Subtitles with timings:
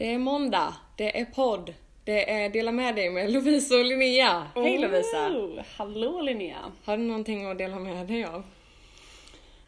[0.00, 4.46] Det är måndag, det är podd, det är Dela med dig med Lovisa och Linnea.
[4.54, 5.28] Hej Lovisa!
[5.28, 6.72] Oh, hallå Linnea!
[6.84, 8.42] Har du någonting att dela med dig av?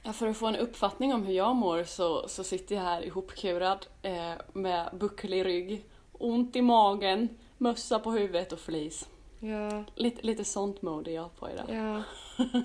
[0.02, 3.04] Ja, för att få en uppfattning om hur jag mår så, så sitter jag här
[3.06, 7.28] ihopkurad eh, med bucklig rygg, ont i magen,
[7.58, 9.08] mössa på huvudet och flis.
[9.40, 11.66] Ja, Lite, lite sånt mode är jag på idag.
[11.68, 12.02] ja.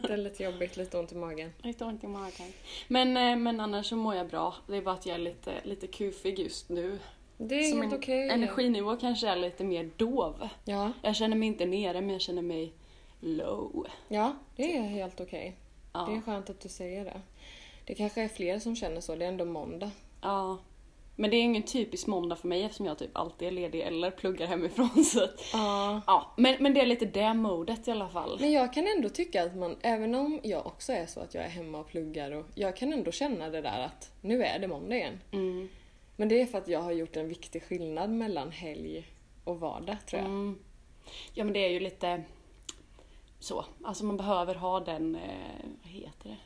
[0.07, 1.53] Det är lite jobbigt, lite ont i magen.
[1.63, 2.53] Lite ont i magen.
[2.87, 4.55] Men, eh, men annars så mår jag bra.
[4.67, 6.99] Det är bara att jag är lite, lite kufig just nu.
[7.37, 8.29] Det är Så helt okej.
[8.29, 10.47] energinivå kanske är lite mer dov.
[10.65, 12.73] Ja, Jag känner mig inte nere men jag känner mig
[13.19, 13.87] low.
[14.07, 15.55] ja, det är helt okej.
[15.93, 16.07] Ja.
[16.09, 17.21] Det är skönt att du säger det.
[17.85, 19.91] Det kanske är fler som känner så, det är ändå måndag.
[20.21, 20.57] Ja.
[21.19, 24.11] Men det är ingen typisk måndag för mig eftersom jag typ alltid är ledig eller
[24.11, 25.03] pluggar hemifrån.
[25.05, 26.01] Så Ja.
[26.07, 26.33] ja.
[26.37, 28.37] men, men det är lite det modet i alla fall.
[28.39, 31.43] Men jag kan ändå tycka att man, även om jag också är så att jag
[31.43, 34.67] är hemma och pluggar och jag kan ändå känna det där att nu är det
[34.67, 35.19] måndag igen.
[35.31, 35.69] Mm.
[36.19, 39.07] Men det är för att jag har gjort en viktig skillnad mellan helg
[39.43, 40.29] och vardag tror jag.
[40.29, 40.59] Mm.
[41.33, 42.23] Ja men det är ju lite
[43.39, 43.65] så.
[43.83, 45.21] Alltså man behöver ha den, eh,
[45.83, 46.37] vad heter det?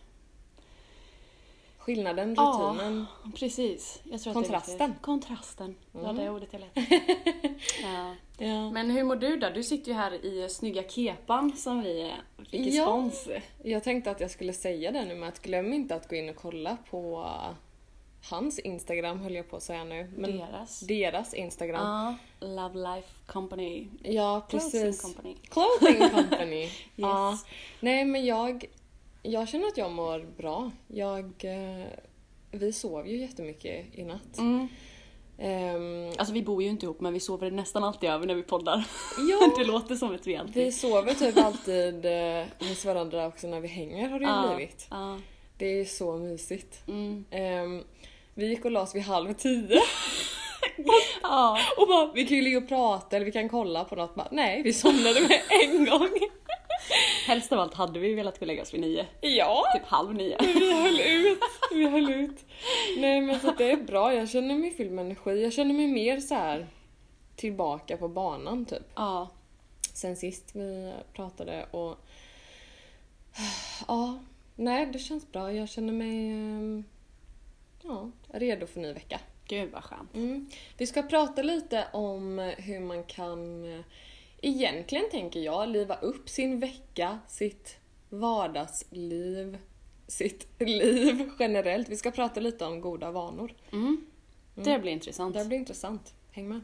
[1.78, 2.74] Skillnaden, Ja.
[2.78, 3.06] rutinen.
[3.36, 4.02] Precis.
[4.04, 4.78] Tror Att Kontrasten.
[4.78, 5.76] det är lite, kontrasten.
[5.92, 6.16] Det Mm.
[6.16, 6.88] det ordet jag letade
[7.82, 8.16] ja.
[8.38, 8.72] Ja.
[8.72, 9.50] Men hur mår du då?
[9.50, 12.84] Du sitter ju här i snygga kepan som vi eh, fick i Ja.
[12.86, 13.28] spons.
[13.64, 16.30] Jag tänkte att jag skulle säga det nu med att glöm inte att gå in
[16.30, 17.30] och kolla på
[18.30, 20.12] hans Instagram höll jag på att säga nu.
[20.18, 20.80] Men Deras.
[20.80, 21.82] deras Instagram.
[21.82, 22.16] Ja,
[22.48, 23.88] Love Life Company.
[24.04, 25.02] Ja, Clothing precis.
[25.02, 25.36] Company.
[25.50, 26.70] Clothing Company.
[26.96, 27.38] Ja.
[27.80, 28.66] Nej men jag,
[29.24, 30.72] jag känner att jag mår bra.
[30.88, 31.86] Jag, eh,
[32.52, 34.38] vi sov ju jättemycket i natt.
[34.38, 34.68] Mm.
[35.38, 38.44] Ehm, Alltså vi bor ju inte ihop men vi sover nästan alltid över när vi
[38.44, 38.88] poddar.
[39.30, 43.60] ja, det låter som ett vi vi sover typ alltid eh, hos varandra också när
[43.60, 44.88] vi hänger har det ju Ja, blivit.
[44.90, 45.18] ja.
[45.58, 46.88] Det är så mysigt.
[46.88, 47.26] Mm.
[47.32, 47.84] Ehm,
[48.34, 49.80] vi gick och la oss vid halv tio
[51.22, 51.58] Ja.
[51.78, 54.16] och bara vi kan ju ligga och prata eller vi kan kolla på något.
[54.16, 56.10] Bara, nej, vi somnade med en gång.
[57.28, 59.06] Helst av allt hade vi velat gå och lägga oss vid nio.
[59.22, 60.38] Ja, Typ halv nio.
[60.40, 61.40] vi höll ut.
[61.72, 62.46] Vi höll ut.
[62.98, 64.14] Nej men så det är bra.
[64.14, 65.44] Jag känner mig fylld med energi.
[65.44, 66.68] Jag känner mig mer så här
[67.36, 68.84] tillbaka på banan typ.
[68.96, 69.30] Ja.
[69.94, 71.98] Sen sist vi pratade och
[73.88, 74.20] ja,
[74.56, 75.54] nej det känns bra.
[75.54, 76.84] Jag känner mig ehm,
[77.84, 79.20] ja, redo för ny vecka.
[79.46, 80.16] Gud vad skönt.
[80.16, 80.50] Mm.
[80.78, 83.86] Vi ska prata lite om hur man kan, eh,
[84.42, 87.78] egentligen tänker jag, liva upp sin vecka, sitt
[88.10, 89.58] vardagsliv,
[90.08, 91.90] sitt liv generellt.
[91.90, 93.54] Vi ska prata lite om goda vanor.
[93.72, 94.06] Mm.
[94.56, 95.34] Det blir intressant.
[95.36, 96.14] Det blir intressant.
[96.32, 96.62] Häng med.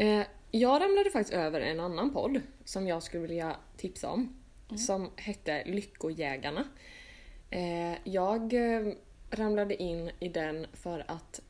[0.00, 4.36] Eh, jag ramlade faktiskt över en annan podd som jag skulle vilja tipsa om.
[4.76, 6.64] Som hette Lyckojägarna.
[7.50, 8.92] Eh, jag eh,
[9.30, 11.40] ramlade in i den för att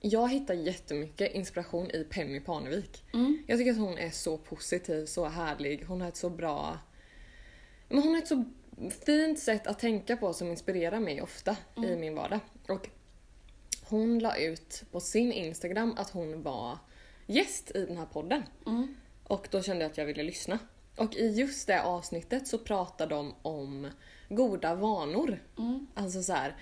[0.00, 3.04] jag hittar jättemycket inspiration i Penny Parnevik.
[3.14, 3.44] Mm.
[3.46, 5.84] Jag tycker att hon är så positiv, så härlig.
[5.88, 6.78] Hon har ett så bra...
[7.88, 8.44] Men hon har ett så
[9.06, 12.40] fint sätt att tänka på som inspirerar mig ofta i min vardag.
[12.68, 12.88] Och
[13.84, 16.78] hon la ut på sin Instagram att hon var
[17.28, 18.42] gäst i den här podden.
[18.66, 18.94] Mm.
[19.24, 20.58] Och då kände jag att jag ville lyssna.
[20.96, 23.90] Och i just det avsnittet så pratar de om
[24.28, 25.42] goda vanor.
[25.58, 25.86] Mm.
[25.94, 26.56] Alltså så här,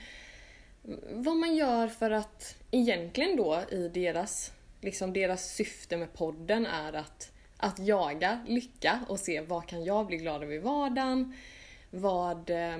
[1.11, 6.93] vad man gör för att egentligen då i deras, liksom deras syfte med podden är
[6.93, 11.35] att, att jaga lycka och se vad kan jag bli glad över i vardagen?
[11.91, 12.79] Vad, eh,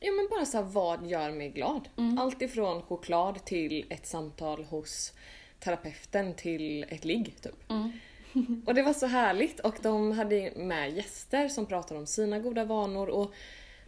[0.00, 1.88] ja men bara så här, vad gör mig glad?
[2.18, 5.12] Allt ifrån choklad till ett samtal hos
[5.60, 7.70] terapeuten till ett ligg typ.
[7.70, 7.92] Mm.
[8.66, 12.64] Och det var så härligt och de hade med gäster som pratade om sina goda
[12.64, 13.34] vanor och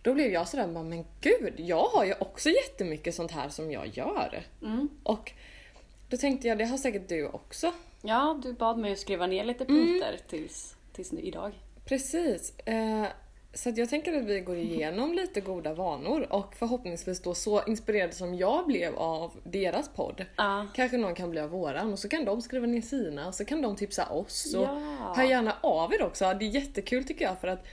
[0.02, 3.70] då blev jag sådär, bara, men gud, jag har ju också jättemycket sånt här som
[3.70, 4.42] jag gör.
[4.62, 4.88] Mm.
[5.02, 5.32] Och
[6.08, 7.72] då tänkte jag, det har säkert du också.
[8.02, 11.52] Ja, du bad mig att skriva ner lite punkter tills, tills nu idag.
[11.84, 12.58] Precis.
[12.58, 13.06] Eh,
[13.56, 18.14] så jag tänker att vi går igenom lite goda vanor och förhoppningsvis då så inspirerad
[18.14, 20.24] som jag blev av deras podd.
[20.36, 20.66] Ja.
[20.74, 23.44] Kanske någon kan bli av våran och så kan de skriva ner sina och så
[23.44, 24.54] kan de tipsa oss.
[24.54, 25.14] Och Ja.
[25.16, 26.24] Hör gärna av er också.
[26.24, 27.66] Det är jättekul tycker jag för att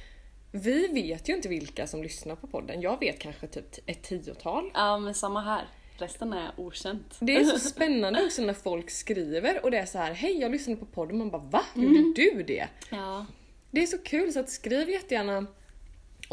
[0.52, 2.82] vi vet ju inte vilka som lyssnar på podden.
[2.82, 4.72] Jag vet kanske typ ett tiotal.
[4.74, 5.68] Ja, men samma här.
[5.98, 7.16] Resten är okänt.
[7.20, 10.52] Det är så spännande också när folk skriver och det är så här: hej jag
[10.52, 11.18] lyssnade på podden.
[11.18, 11.62] Man bara va?
[11.76, 12.68] Gjorde du det?
[12.90, 13.26] Ja.
[13.72, 15.46] Det är så kul så att skriv jättegärna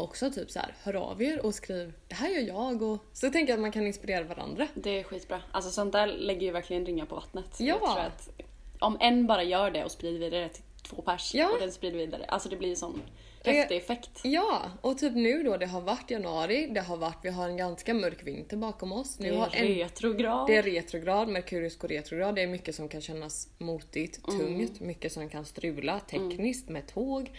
[0.01, 3.29] också typ så här, hör av er och skriv det här gör jag och så
[3.31, 4.67] tänker jag att man kan inspirera varandra.
[4.73, 5.41] Det är skitbra.
[5.51, 7.55] Alltså sånt där lägger ju verkligen ringar på vattnet.
[7.59, 7.65] Ja.
[7.65, 8.29] Jag tror att
[8.79, 11.49] om en bara gör det och sprider vidare till två pers Ja.
[11.53, 12.25] och den sprider vidare.
[12.27, 13.01] Alltså det blir sån
[13.45, 14.19] Häftig effekt.
[14.23, 17.57] Ja, och typ nu då, det har varit januari, det har varit, vi har en
[17.57, 19.19] ganska mörk vinter bakom oss.
[19.19, 20.47] Nu Det har är en, retrograd.
[20.47, 24.39] det är retrograd, Merkurius går retrograd, det är mycket som kan kännas motigt, Mm.
[24.39, 27.31] tungt, mycket som kan strula tekniskt med tåg,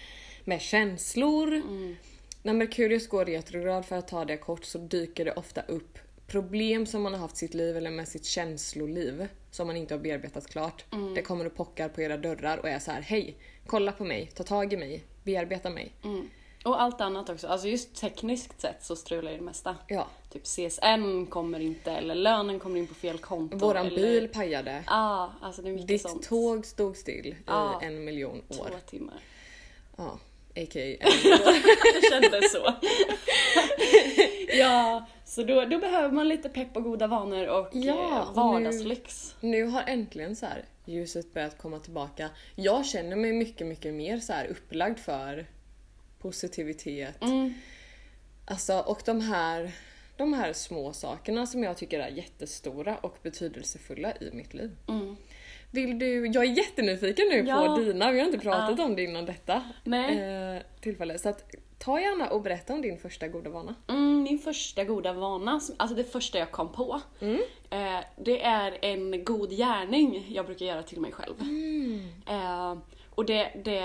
[0.45, 1.49] med känslor.
[1.55, 1.97] Mm.
[2.43, 6.87] När Merkurius går retrograd, för att ta det kort, så dyker det ofta upp problem
[6.87, 9.99] som man har haft i sitt liv eller med sitt känsloliv som man inte har
[10.01, 10.85] bearbetat klart.
[10.93, 11.15] Mm.
[11.15, 13.37] Det kommer och pockar på era dörrar och är så här: hej,
[13.67, 15.93] kolla på mig, ta tag i mig, bearbeta mig.
[16.05, 16.31] Mm.
[16.65, 17.47] Och allt annat också.
[17.47, 19.77] Alltså just tekniskt sett så strular ju det mesta.
[19.89, 20.07] Ja.
[20.31, 23.57] Typ CSN kommer inte eller lönen kommer in på fel konto.
[23.57, 23.97] Våran eller...
[23.97, 24.85] bil pajade.
[24.87, 26.23] Ja, alltså det är mycket Ditt sånt.
[26.23, 27.81] tåg stod still Ja.
[27.83, 28.71] i en miljon Två år.
[28.87, 29.21] timmar.
[29.97, 30.19] Ja,
[30.57, 30.97] a.k.a.
[32.01, 32.75] Det kändes så.
[34.59, 39.35] ja, så då, då behöver man lite pepp och goda vanor och Ja, eh, vardagslyx.
[39.41, 42.31] Nu har äntligen så här ljuset börjat komma tillbaka.
[42.55, 45.47] Jag känner mig mycket, mycket mer så här upplagd för
[46.19, 47.23] positivitet.
[47.23, 47.55] Mm.
[48.45, 49.73] Alltså, och de här,
[50.17, 54.71] de här små sakerna som jag tycker är jättestora och betydelsefulla i mitt liv.
[54.89, 55.17] Mm.
[55.73, 57.67] Vill du, jag är jättenyfiken nu Ja.
[57.67, 59.63] på dina, vi har inte pratat om det innan detta
[60.57, 61.19] eh, tillfälle.
[61.19, 61.45] Så att,
[61.79, 63.75] ta gärna och berätta om din första goda vana.
[63.89, 67.01] Mm, min första goda vana, alltså det första jag kom på,
[67.71, 71.35] eh, det är en god gärning jag brukar göra till mig själv.
[72.29, 72.79] Eh,
[73.11, 73.79] och det, det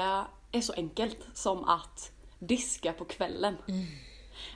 [0.51, 3.57] är så enkelt som att diska på kvällen.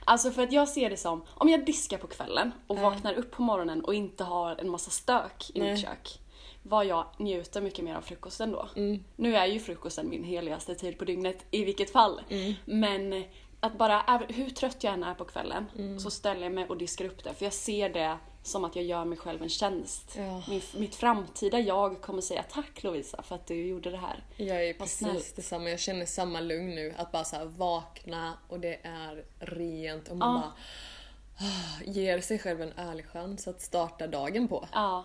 [0.04, 3.30] Alltså för att jag ser det som, om jag diskar på kvällen och vaknar upp
[3.30, 5.72] på morgonen och inte har en massa stök i Nej.
[5.72, 6.18] mitt kök.
[6.62, 8.68] Vad jag njuter mycket mer av frukosten då.
[9.16, 12.20] Nu är ju frukosten min heligaste tid på dygnet i vilket fall.
[12.64, 13.24] Men
[13.60, 17.04] att bara, hur trött jag än är på kvällen, så ställer jag mig och diskar
[17.04, 17.34] upp det.
[17.34, 20.14] För jag ser det som att jag gör mig själv en tjänst.
[20.18, 20.42] Ja.
[20.48, 24.24] Min, mitt framtida jag kommer säga tack Lovisa för att du gjorde det här.
[24.36, 25.36] Jag är precis snällt.
[25.36, 26.94] detsamma, jag känner samma lugn nu.
[26.96, 30.40] Att bara så vakna och det är rent och man Ja.
[30.42, 34.68] bara ah, ger sig själv en ärlig chans att starta dagen på.
[34.72, 35.04] Ja.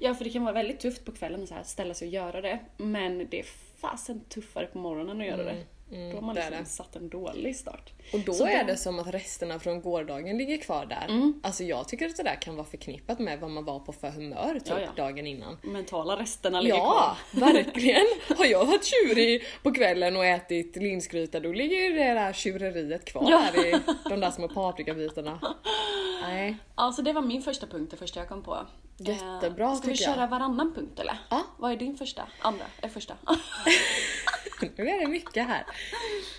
[0.00, 2.58] Ja, för det kan vara väldigt tufft på kvällen att ställa sig och göra det.
[2.76, 5.64] Men det är fasen tuffare på morgonen att göra det.
[5.90, 6.64] Då har man liksom det.
[6.64, 7.92] satt en dålig start.
[8.12, 11.06] Och då Så är det som att resterna från gårdagen ligger kvar där.
[11.08, 11.40] Mm.
[11.42, 14.10] Alltså jag tycker att det där kan vara förknippat med vad man var på för
[14.10, 14.88] humör typ Ja, ja.
[14.96, 15.58] dagen innan.
[15.62, 17.40] Mentala resterna ligger Ja, kvar.
[17.52, 18.06] verkligen!
[18.38, 23.04] Har jag varit tjurig på kvällen och ätit linsgryta då ligger ju det där tjureriet
[23.04, 23.38] kvar Ja.
[23.38, 25.40] här i de där små paprikabitarna.
[26.22, 26.56] Nej.
[26.76, 28.58] Ja, så det var min första punkt, det första jag kom på.
[28.98, 30.14] Jättebra, Eh, Ska vi tycker jag.
[30.16, 31.18] köra varannan punkt eller?
[31.30, 31.42] Ja.
[31.58, 32.22] Vad är din första?
[32.40, 32.64] Andra?
[32.80, 33.14] Är första?
[34.76, 35.64] Nu är det mycket här.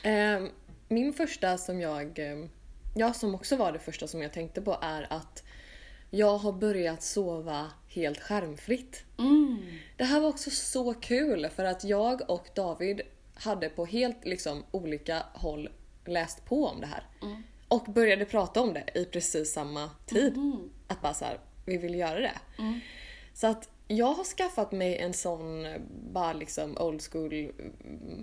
[0.03, 0.49] Ehm,
[0.93, 2.49] Min första som jag, ehm,
[2.95, 5.43] ja som också var det första som jag tänkte på är att
[6.09, 9.03] jag har börjat sova helt skärmfritt.
[9.19, 9.57] Mm.
[9.97, 13.01] Det här var också så kul för att jag och David
[13.35, 15.69] hade på helt liksom olika håll
[16.05, 17.03] läst på om det här.
[17.67, 20.33] Och började prata om det i precis samma tid.
[20.87, 22.39] Att bara så här, vi vill göra det.
[23.33, 25.67] Så att jag har skaffat mig en sån
[26.13, 27.49] bara liksom old school eh,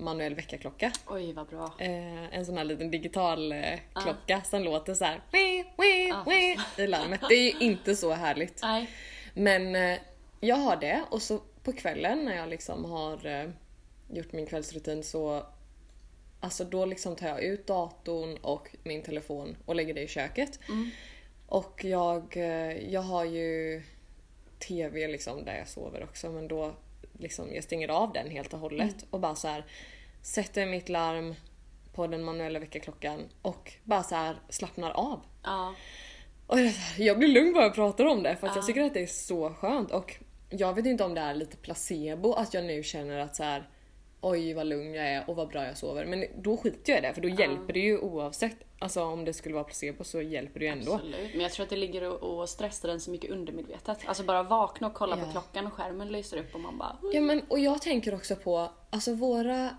[0.01, 0.93] manuell väckarklocka.
[1.07, 1.75] Oj, vad bra.
[1.79, 6.25] Eh, en sån här liten digital eh, klocka som låter så här "Wii, wii, Ah.
[6.31, 7.21] wii" i larmet.
[7.29, 8.62] Det är ju inte så härligt.
[8.62, 8.91] Nej.
[9.35, 9.99] Men eh,
[10.41, 13.51] jag har det och så på kvällen när jag liksom har eh,
[14.12, 15.47] gjort min kvällsrutin så
[16.43, 20.59] Alltså då liksom tar jag ut datorn och min telefon och lägger det i köket.
[21.47, 23.83] Och jag, eh, jag har ju
[24.69, 26.75] TV liksom där jag sover också men då
[27.19, 29.64] liksom jag stänger av den helt och hållet och bara så här
[30.23, 31.35] sätter mitt larm
[31.95, 35.21] på den manuella väckarklockan och bara så här slappnar av.
[35.43, 35.75] Ja.
[36.47, 36.59] Och
[36.99, 39.07] jag, blir lugn bara jag pratar om det för att jag tycker att det är
[39.07, 40.17] så skönt och
[40.50, 43.69] jag vet inte om det är lite placebo att jag nu känner att så här
[44.21, 46.05] oj vad lugn jag är och vad bra jag sover.
[46.07, 48.57] Men då skiter jag i det för då hjälper det ju oavsett.
[48.79, 50.95] Alltså om det skulle vara placebo så hjälper det ju ändå.
[50.95, 51.31] Absolut.
[51.33, 53.99] Men jag tror att det ligger och, och stressar den så mycket undermedvetet.
[54.07, 55.25] Alltså bara vakna och kolla Ja.
[55.25, 56.97] på klockan och skärmen lyser upp och man bara...
[57.12, 59.71] Ja men och jag tänker också på, alltså våra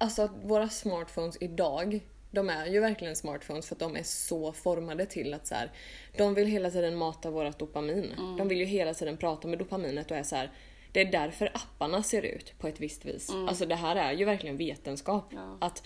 [0.00, 5.06] Alltså våra smartphones idag de är ju verkligen smartphones för att de är så formade
[5.06, 5.72] till att så här,
[6.16, 8.14] de vill hela tiden mata vårat dopamin.
[8.38, 10.50] De vill ju hela tiden prata med dopaminet och är så här.
[10.98, 13.30] Det är därför apparna ser ut på ett visst vis.
[13.48, 15.24] Alltså det här är ju verkligen vetenskap.
[15.30, 15.56] Ja.
[15.60, 15.82] Att,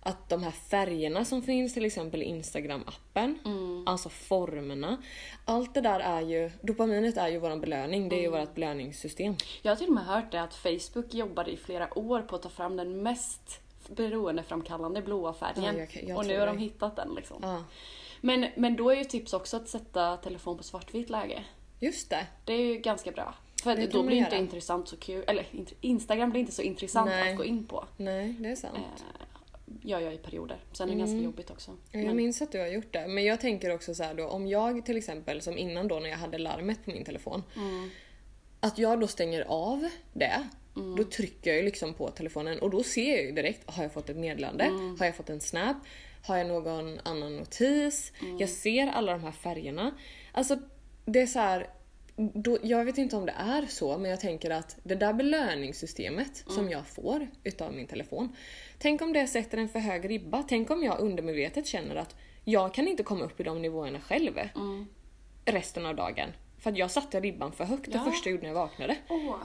[0.00, 3.34] att de här färgerna som finns till exempel i Instagram-appen,
[3.86, 5.02] alltså formerna.
[5.44, 9.36] Allt det där är ju, dopaminet är ju våran belöning, det är ju vårt belöningssystem.
[9.62, 12.42] Jag har till och med hört det att Facebook jobbade i flera år på att
[12.42, 15.64] ta fram den mest beroendeframkallande blåa färgen.
[15.78, 16.62] Ja, jag- jag och nu har de det.
[16.62, 17.36] hittat den liksom.
[17.42, 17.64] Ja,
[18.20, 21.44] Men, men då är ju tips också att sätta telefon på svartvitt läge.
[21.80, 22.26] just det.
[22.44, 23.34] Det är ju ganska bra.
[23.62, 24.42] För Det då blir inte göra.
[24.42, 25.46] intressant så kul, eller
[25.80, 27.30] Instagram blir inte så intressant Nej.
[27.30, 27.84] att gå in på.
[27.96, 28.78] Nej, det är sant.
[28.78, 29.10] Eh,
[29.82, 30.58] gör jag i perioder.
[30.72, 31.70] Sen är det ganska jobbigt också.
[31.70, 33.08] Ja, Jag Men- minns att du har gjort det.
[33.08, 36.16] Men jag tänker också så då, om jag till exempel som innan då när jag
[36.18, 37.42] hade larmet på min telefon.
[37.56, 37.90] Mm.
[38.60, 40.48] Att jag då stänger av det.
[40.96, 43.92] Då trycker jag ju liksom på telefonen och då ser jag ju direkt, har jag
[43.92, 44.64] fått ett meddelande?
[44.64, 44.96] Mm.
[44.98, 45.76] Har jag fått en snap?
[46.26, 48.12] Har jag någon annan notis?
[48.20, 48.38] Mm.
[48.38, 49.90] Jag ser alla de här färgerna.
[50.32, 50.58] Alltså
[51.04, 51.66] det är så här,
[52.34, 56.42] då, jag vet inte om det är så men jag tänker att det där belöningssystemet
[56.46, 56.54] Mm.
[56.56, 58.36] som jag får utav min telefon.
[58.78, 60.42] Tänk om det sätter en för hög ribba.
[60.48, 64.38] Tänk om jag undermedvetet känner att jag kan inte komma upp i de nivåerna själv
[64.38, 64.86] Mm.
[65.44, 66.28] resten av dagen.
[66.58, 68.10] För att jag satte ribban för högt det Ja.
[68.10, 68.96] första jag gjorde när jag vaknade.
[69.08, 69.36] Åh,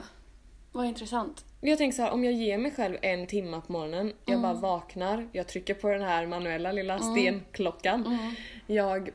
[0.72, 1.44] vad intressant.
[1.60, 4.42] Jag tänker så här, om jag ger mig själv en timme på morgonen, jag Mm.
[4.42, 8.06] bara vaknar, jag trycker på den här manuella lilla stenklockan.
[8.06, 8.34] Mm.
[8.66, 9.10] Jag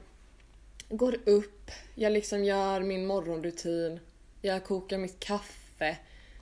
[0.91, 4.00] går upp, jag liksom gör min morgonrutin,
[4.41, 5.98] jag kokar mitt kaffe,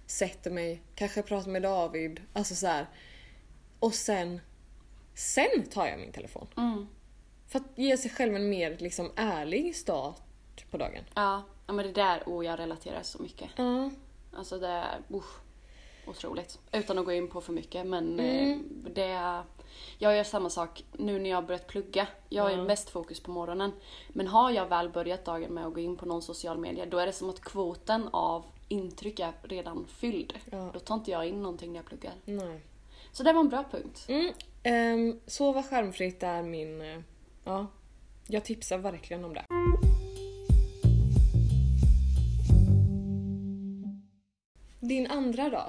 [0.05, 2.85] sätter mig, kanske pratar med David, alltså så här.
[3.79, 4.41] Och sen,
[5.13, 6.47] sen tar jag min telefon.
[6.57, 6.87] Mm.
[7.47, 11.03] För att ge sig själv en mer liksom ärlig start på dagen.
[11.15, 13.49] Ja, ja, men det där, oh, jag relaterar så mycket.
[13.55, 13.91] Ja.
[14.33, 15.39] Alltså det usch,
[16.09, 16.59] otroligt.
[16.71, 18.51] Utan att gå in på för mycket men Mm.
[18.85, 19.43] eh, det...
[19.97, 22.07] Jag gör samma sak nu när jag har börjat plugga.
[22.29, 22.63] Jag har Ja.
[22.63, 23.71] mest fokus på morgonen.
[24.09, 26.97] Men har jag väl börjat dagen med att gå in på någon social media då
[26.97, 30.33] är det som att kvoten av intryck är redan fylld.
[30.51, 30.69] Ja.
[30.73, 32.13] Då tar inte jag in någonting när jag pluggar.
[32.25, 32.61] Nej.
[33.11, 34.05] Så det var en bra punkt.
[34.07, 36.81] Mm, ehm, sova skärmfritt är min...
[36.81, 36.99] eh,
[37.43, 37.67] ja,
[38.27, 39.45] jag tipsar verkligen om det.
[44.79, 45.63] Din andra då?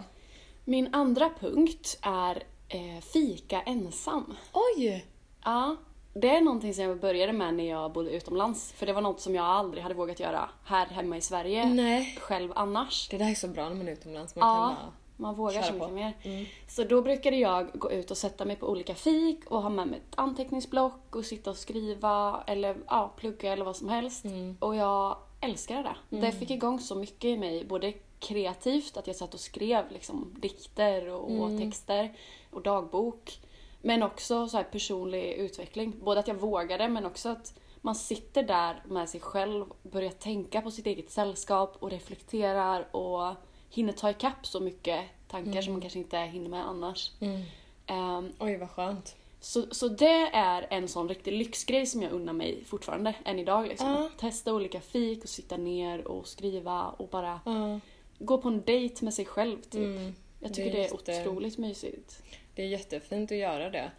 [0.64, 4.34] Min andra punkt är eh, fika ensam.
[4.52, 5.06] Oj!
[5.44, 5.76] Ja,
[6.14, 8.72] det är någonting som jag började med när jag bodde utomlands.
[8.72, 11.64] För det var något som jag aldrig hade vågat göra här hemma i Sverige.
[11.66, 12.16] Nej.
[12.20, 13.08] Själv annars.
[13.08, 14.36] Det där är så bra när man är utomlands.
[14.36, 15.94] Man Ja, kan man vågar så mycket på.
[15.94, 16.12] mer.
[16.22, 16.46] Mm.
[16.68, 19.86] Så då brukade jag gå ut och sätta mig på olika fik och ha med
[19.88, 24.24] mig ett anteckningsblock och sitta och skriva eller ja, plugga eller vad som helst.
[24.24, 24.56] Mm.
[24.60, 26.16] Och jag älskade det.
[26.20, 30.34] Det fick igång så mycket i mig, både kreativt, att jag satt och skrev liksom,
[30.38, 31.58] dikter och, och Mm.
[31.60, 32.12] texter
[32.50, 33.38] och dagbok.
[33.82, 35.94] Men också så här personlig utveckling.
[36.04, 40.60] Både att jag vågade men också att man sitter där med sig själv, börjar tänka
[40.60, 43.34] på sitt eget sällskap och reflekterar och
[43.70, 47.12] hinner ta ikapp så mycket tankar som man kanske inte hinner med annars.
[47.20, 47.42] Mm.
[47.86, 49.16] Ehm, Oj, vad skönt.
[49.40, 53.66] Så, så det är en sån riktig lyxgrej som jag unnar mig fortfarande, än idag.
[53.68, 53.88] Liksom.
[53.88, 54.10] Ja.
[54.18, 57.80] Testa olika fik och sitta ner och skriva och bara Ja.
[58.18, 59.62] gå på en dejt med sig själv.
[59.62, 59.74] Typ.
[59.74, 60.14] Mm.
[60.40, 62.22] Jag tycker det Det är, är jätte- otroligt mysigt.
[62.54, 63.90] Det är jättefint att göra det.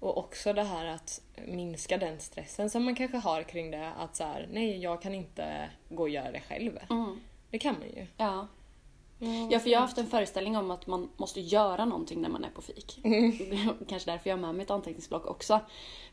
[0.00, 3.92] Och också det här att minska den stressen som man kanske har kring det.
[3.98, 6.78] Att så här, nej jag kan inte gå och göra det själv.
[6.90, 7.20] Mm.
[7.50, 8.06] Det kan man ju.
[8.16, 8.46] Ja.
[9.50, 12.44] Ja, för jag har haft en föreställning om att man måste göra någonting när man
[12.44, 13.00] är på fik.
[13.04, 13.32] Mm.
[13.88, 15.60] Kanske därför jag har med mig ett anteckningsblock också.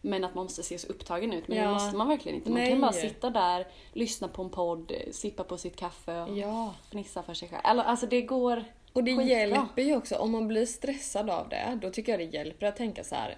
[0.01, 1.47] Men att man måste se så upptagen ut.
[1.47, 1.73] Men det Ja.
[1.73, 2.49] måste man verkligen inte.
[2.49, 2.69] Man Nej.
[2.71, 6.73] kan bara sitta där, lyssna på en podd, sippa på sitt kaffe och Ja.
[6.91, 7.61] fnissa för sig själv.
[7.65, 9.35] Eller, Alltså det går Och det skitbra.
[9.37, 12.75] hjälper ju också, om man blir stressad av det, då tycker jag det hjälper att
[12.75, 13.37] tänka så här.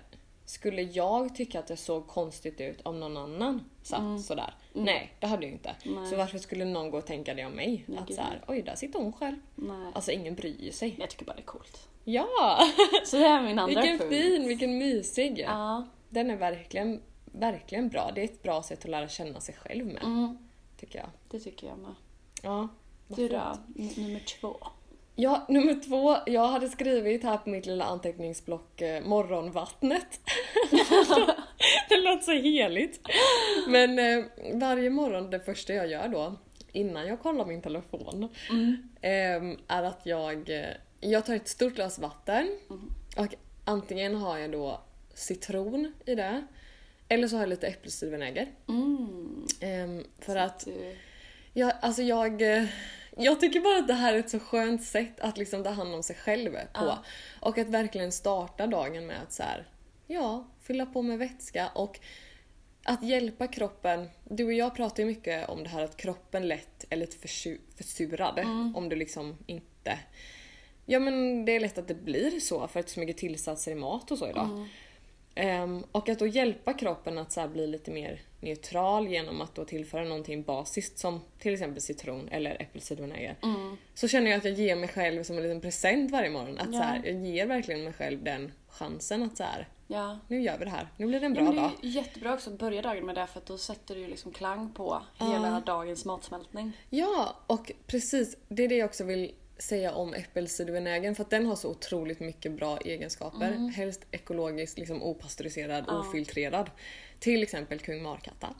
[0.49, 4.53] Skulle jag tycka att det såg konstigt ut om någon annan satt sådär?
[4.73, 5.75] Nej, det hade jag inte.
[5.85, 6.07] Nej.
[6.09, 7.83] Så varför skulle någon gå och tänka det om mig?
[7.87, 9.35] Nej, att gud, så här, oj där sitter hon själv.
[9.55, 9.91] Nej.
[9.93, 10.95] Alltså ingen bryr sig.
[10.99, 11.87] Jag tycker bara det är coolt.
[12.03, 12.59] Ja!
[13.05, 14.13] Så det är min andra vilken punkt.
[14.13, 15.39] fin, vilken mysig.
[15.39, 15.87] Ja.
[16.09, 18.11] Den är verkligen, verkligen bra.
[18.15, 20.37] Det är ett bra sätt att lära känna sig själv med, Mm,
[20.79, 21.09] tycker jag.
[21.29, 21.95] det tycker jag med.
[22.41, 22.67] Ja.
[23.07, 23.57] Du då?
[23.97, 24.57] Nummer två.
[25.21, 26.17] Ja, nummer två.
[26.25, 30.19] Jag hade skrivit här på mitt lilla anteckningsblock eh, morgonvattnet.
[31.89, 32.99] det låter så heligt.
[33.67, 36.35] Men eh, varje morgon, det första jag gör då,
[36.71, 38.29] innan jag kollar min telefon,
[39.01, 42.57] eh, är att jag, eh, jag tar ett stort glas vatten
[43.17, 43.35] och
[43.65, 44.81] antingen har jag då
[45.13, 46.43] citron i det,
[47.09, 48.47] eller så har jag lite äppelcidervinäger.
[48.67, 49.45] Mm.
[49.59, 50.95] Eh, för att Du,
[51.53, 52.65] jag, alltså jag, eh,
[53.17, 55.95] jag tycker bara att det här är ett så skönt sätt att liksom ta hand
[55.95, 56.59] om sig själv på.
[56.73, 57.03] Ja.
[57.41, 59.67] Och att verkligen starta dagen med att så här,
[60.07, 61.99] ja, fylla på med vätska och
[62.83, 64.09] att hjälpa kroppen.
[64.23, 67.59] Du och jag pratar ju mycket om det här att kroppen lätt är lite försu-
[67.77, 68.39] försurad
[68.75, 69.99] om du liksom inte...
[70.85, 73.17] Ja men det är lätt att det blir så för att det är så mycket
[73.17, 74.67] tillsatser i mat och så idag.
[75.35, 79.65] Ehm, och att då hjälpa kroppen att så bli lite mer neutral genom att då
[79.65, 83.35] tillföra någonting basiskt som till exempel citron eller äppelcidervinäger.
[83.43, 83.77] mm.
[83.93, 86.57] Så känner jag att jag ger mig själv som en liten present varje morgon.
[86.59, 86.79] Att Ja.
[86.79, 90.19] så här, jag ger verkligen mig själv den chansen att så här, Ja.
[90.27, 90.87] nu gör vi det här.
[90.97, 91.71] Nu blir det en Ja, bra men det dag.
[91.81, 94.31] är ju jättebra också att börja dagen med det för att då sätter du liksom
[94.31, 96.71] klang på hela dagens matsmältning.
[96.89, 98.37] Ja, och precis.
[98.47, 102.19] Det är det jag också vill säga om äppelcidervinägern för att den har så otroligt
[102.19, 103.71] mycket bra egenskaper.
[103.75, 105.99] Helst ekologiskt, liksom opastöriserad, Ja.
[105.99, 106.69] ofiltrerad.
[107.19, 108.53] Till exempel kung Markatta.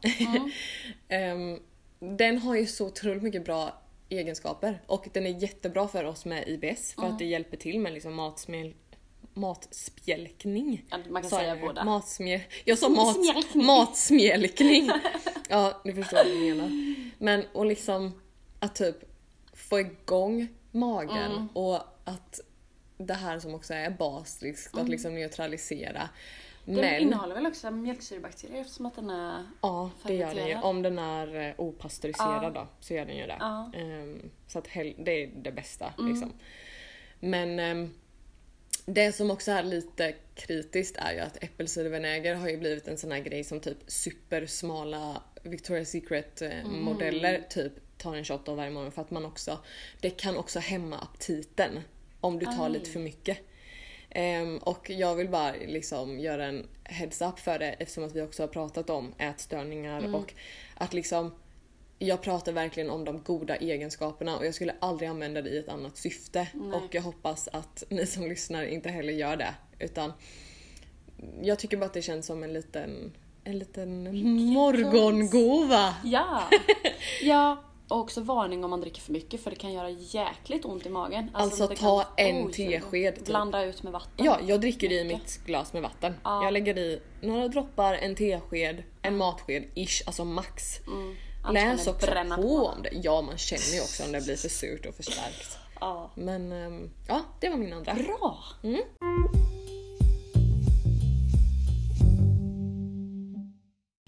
[1.08, 1.60] Ehm,
[2.00, 6.48] den har ju så otroligt mycket bra egenskaper och den är jättebra för oss med
[6.48, 8.74] IBS för att det hjälper till med liksom matsmjäl
[9.34, 10.86] matspjälkning.
[11.10, 11.84] Man kan säga jag båda.
[11.84, 12.42] Matsmjäl...
[12.66, 13.16] Jag sa mat...
[13.16, 13.66] Smjälkning.
[13.66, 14.90] matsmjälkning.
[15.52, 16.96] Ja, du förstår vad jag menar.
[17.18, 18.22] Men och liksom
[18.60, 18.96] att typ
[19.54, 21.48] få igång magen Mm.
[21.54, 22.40] och att
[22.98, 26.10] det här som också är basiskt, att liksom neutralisera.
[26.74, 29.44] Den Men innehåller väl också mjölksyrebakterier eftersom att den är...
[29.62, 30.56] Ja, det gör den ju.
[30.56, 32.50] Om den är eh, opastöriserad Ja.
[32.50, 33.38] då, så gör den ju det.
[33.40, 33.72] Ja.
[33.76, 36.12] Ehm, så att det är det bästa Mm.
[36.12, 36.34] liksom.
[37.20, 37.94] Men ehm,
[38.86, 43.12] det som också är lite kritiskt är ju att äppelcidervinäger har ju blivit en sån
[43.12, 46.82] här grej som typ supersmala Victoria's Secret eh, Mm.
[46.84, 49.58] modeller typ tar en shot av varje morgon för att man också,
[50.02, 51.80] det kan också hämma aptiten
[52.22, 52.72] om du tar Aj.
[52.72, 53.38] lite för mycket.
[54.10, 58.22] Ehm, och jag vill bara liksom göra en heads up för det eftersom att vi
[58.22, 60.16] också har pratat om ätstörningar Mm.
[60.16, 60.34] och
[60.76, 61.32] att liksom
[62.02, 65.70] jag pratar verkligen om de goda egenskaperna och jag skulle aldrig använda det i ett
[65.70, 66.48] annat syfte.
[66.54, 66.74] Nej.
[66.74, 69.54] Och jag hoppas att ni som lyssnar inte heller gör det.
[69.80, 70.14] Utan
[71.42, 73.12] jag tycker bara att det känns som en liten,
[73.44, 74.04] en liten
[74.54, 75.96] morgongåva.
[76.04, 76.44] Ja!
[77.22, 80.86] ja, och också varning om man dricker för mycket för det kan göra jäkligt ont
[80.86, 81.30] i magen.
[81.34, 83.26] Alltså, det ta en tesked, typ.
[83.26, 84.26] Blanda ut med vatten.
[84.26, 86.14] Ja, jag dricker i mitt glas med vatten.
[86.24, 86.44] Ja.
[86.44, 90.80] Jag lägger i några droppar, en tesked, en matsked ish, alltså max.
[90.88, 91.16] Mm.
[91.44, 92.66] Annars Läs också på, på.
[92.66, 92.90] om det.
[93.04, 95.58] Ja, man känner ju också om det blir för surt och för starkt.
[95.80, 96.12] Ja.
[96.16, 97.94] Men ehm, ja, det var min andra.
[97.94, 98.38] Bra!
[98.64, 98.82] Mm.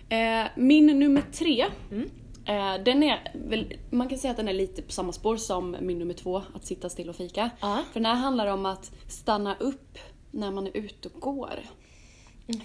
[0.09, 2.09] Eh, min nummer tre, Mm.
[2.45, 5.75] Eh, den är väl, man kan säga att den är lite på samma spår som
[5.81, 7.49] min nummer två, att sitta still och fika.
[7.61, 7.79] Ja.
[7.93, 9.97] För den här handlar om att stanna upp
[10.31, 11.59] när man är ute och går.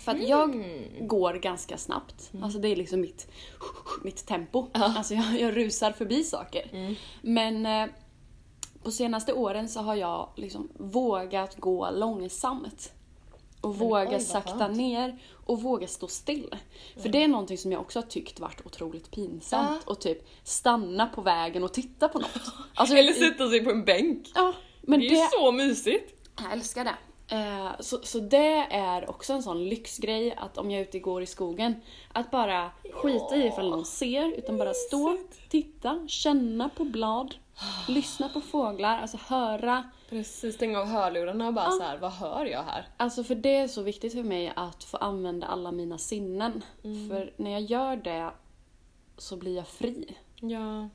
[0.01, 0.23] För Mm.
[0.23, 0.65] att jag
[1.09, 2.33] går ganska snabbt.
[2.43, 3.29] Alltså det är liksom mitt,
[4.05, 4.67] mitt tempo.
[4.73, 6.69] Alltså jag, jag rusar förbi saker.
[6.73, 6.95] Mm.
[7.23, 7.95] Men eh,
[8.83, 12.93] på senaste åren så har jag liksom vågat gå långsamt.
[13.61, 14.77] Och oj, våga vad sakta skönt.
[14.77, 16.57] ner och våga stå still.
[16.97, 19.85] För det är någonting som jag också har tyckt varit otroligt pinsamt.
[19.85, 22.31] Och typ stanna på vägen och titta på något.
[22.75, 24.31] Alltså, Eller sitta sig på en bänk.
[24.35, 26.31] Ja, men Det är ju så mysigt.
[26.43, 26.95] jag älskar det.
[27.29, 31.03] Eh, så, så det är också en sån lyxgrej att om jag är ute och
[31.03, 31.75] går i skogen,
[32.13, 37.35] att bara skita i ifall någon ser, utan bara stå, titta, känna på blad,
[37.89, 39.91] lyssna på fåglar, alltså höra.
[40.09, 42.89] Precis, stänga av hörlurarna och bara så här, vad hör jag här?
[42.97, 46.65] Alltså för det är så viktigt för mig att få använda alla mina sinnen.
[46.83, 48.31] För när jag gör det
[49.19, 50.17] så blir jag fri.
[50.41, 50.89] Ja.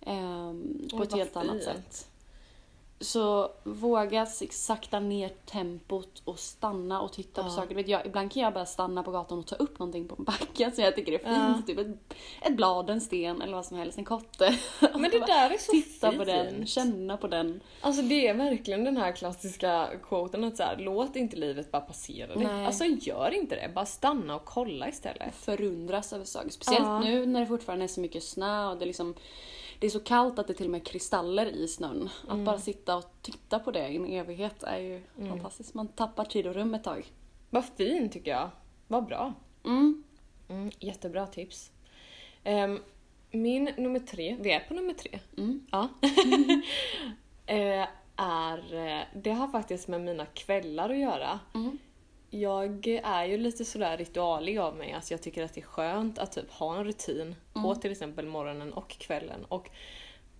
[0.00, 1.64] ehm, på ett helt annat fint.
[1.64, 2.08] sätt.
[3.02, 7.52] Så våga sakta ner tempot och stanna och titta på Ja.
[7.52, 7.68] saker.
[7.68, 10.14] Du Vet, jag, ibland kan jag bara stanna på gatan och ta upp någonting på
[10.18, 11.54] en backe som jag tycker är Ja.
[11.54, 11.66] fint.
[11.66, 14.58] Typ ett, ett blad, en sten eller vad som helst, en kotte.
[14.80, 16.18] Men det där är så Titta fint.
[16.18, 17.60] på den, känna på den.
[17.80, 21.82] Alltså det är verkligen den här klassiska quoten att så här, låt inte livet bara
[21.82, 22.44] passera dig.
[22.44, 22.66] Nej.
[22.66, 25.34] Alltså gör inte det, bara stanna och kolla istället.
[25.34, 26.50] Förundras över saker.
[26.50, 27.00] Speciellt Ja.
[27.00, 29.14] nu när det fortfarande är så mycket snö och det är liksom
[29.82, 32.08] det är så kallt att det till och med är kristaller i snön.
[32.22, 32.44] Att Mm.
[32.44, 35.74] bara sitta och titta på det i en evighet är ju fantastiskt.
[35.74, 37.06] Man tappar tid och rum ett tag.
[37.50, 38.50] Vad fint tycker jag.
[38.88, 39.34] Vad bra.
[39.64, 40.02] Mm.
[40.48, 41.70] Mm, jättebra tips.
[42.44, 42.80] Ehm,
[43.30, 45.18] min nummer tre, vi är på nummer tre.
[45.38, 45.66] Mm.
[45.70, 45.88] Ja.
[47.46, 51.40] Eh, är, eh, det har faktiskt med mina kvällar att göra.
[51.54, 51.78] Mm.
[52.34, 56.18] Jag är ju lite sådär ritualig av mig, alltså jag tycker att det är skönt
[56.18, 59.44] att typ ha en rutin på till exempel morgonen och kvällen.
[59.44, 59.70] Och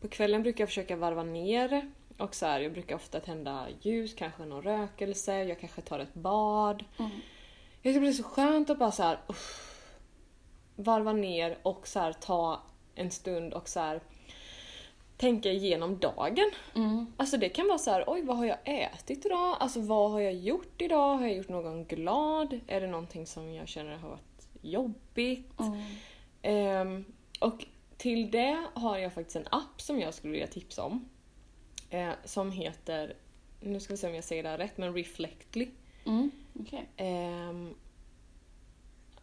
[0.00, 4.14] på kvällen brukar jag försöka varva ner och så här, jag brukar ofta tända ljus,
[4.14, 6.84] kanske någon rökelse, jag kanske tar ett bad.
[6.98, 7.10] Mm.
[7.10, 9.82] Jag tycker det blir så skönt att bara så här, uff,
[10.76, 12.62] varva ner och så här, ta
[12.94, 14.00] en stund och så här,
[15.22, 16.50] tänka igenom dagen.
[16.74, 17.06] Mm.
[17.16, 19.56] Alltså det kan vara så här, oj vad har jag ätit idag?
[19.60, 21.16] Alltså vad har jag gjort idag?
[21.16, 22.60] Har jag gjort någon glad?
[22.66, 25.60] Är det någonting som jag känner har varit jobbigt?
[25.60, 25.82] Mm.
[26.42, 27.04] Ehm,
[27.40, 31.08] och till det har jag faktiskt en app som jag skulle vilja tipsa om.
[31.90, 33.16] Eh, som heter,
[33.60, 35.68] nu ska vi se om jag säger det här rätt, men Reflectly.
[36.06, 36.30] Mm.
[36.60, 36.88] Okej.
[36.96, 37.74] Ehm,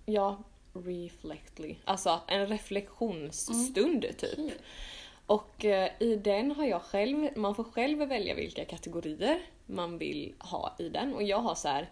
[0.06, 1.76] ja, Reflectly.
[1.86, 4.40] Alltså en reflektionsstund typ.
[4.40, 4.58] Okej.
[5.30, 10.34] Och eh, i den har jag själv, man får själv välja vilka kategorier man vill
[10.40, 11.14] ha i den.
[11.14, 11.90] Och jag har så här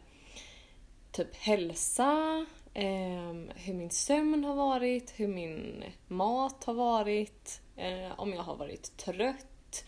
[1.12, 8.34] typ hälsa, ehm, hur min sömn har varit, hur min mat har varit, eh, om
[8.34, 9.84] jag har varit trött,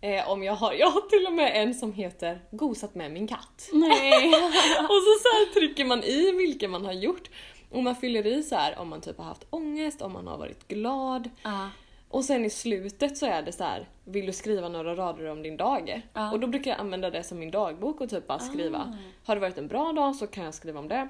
[0.00, 3.28] Eh, om jag har, jag har till och med en som heter gosat med min
[3.28, 3.68] katt.
[3.72, 4.28] Nej.
[4.80, 7.30] och så, så trycker man i vilken man har gjort.
[7.70, 10.38] Och man fyller i så här om man typ har haft ångest, om man har
[10.38, 11.30] varit glad.
[11.42, 11.68] Ja.
[12.14, 15.42] Och sen i slutet så är det så här, vill du skriva några rader om
[15.42, 16.02] din dag?
[16.12, 16.32] Ja.
[16.32, 18.98] Och då brukar jag använda det som min dagbok och typ bara skriva.
[19.24, 21.08] Har det varit en bra dag så kan jag skriva om det.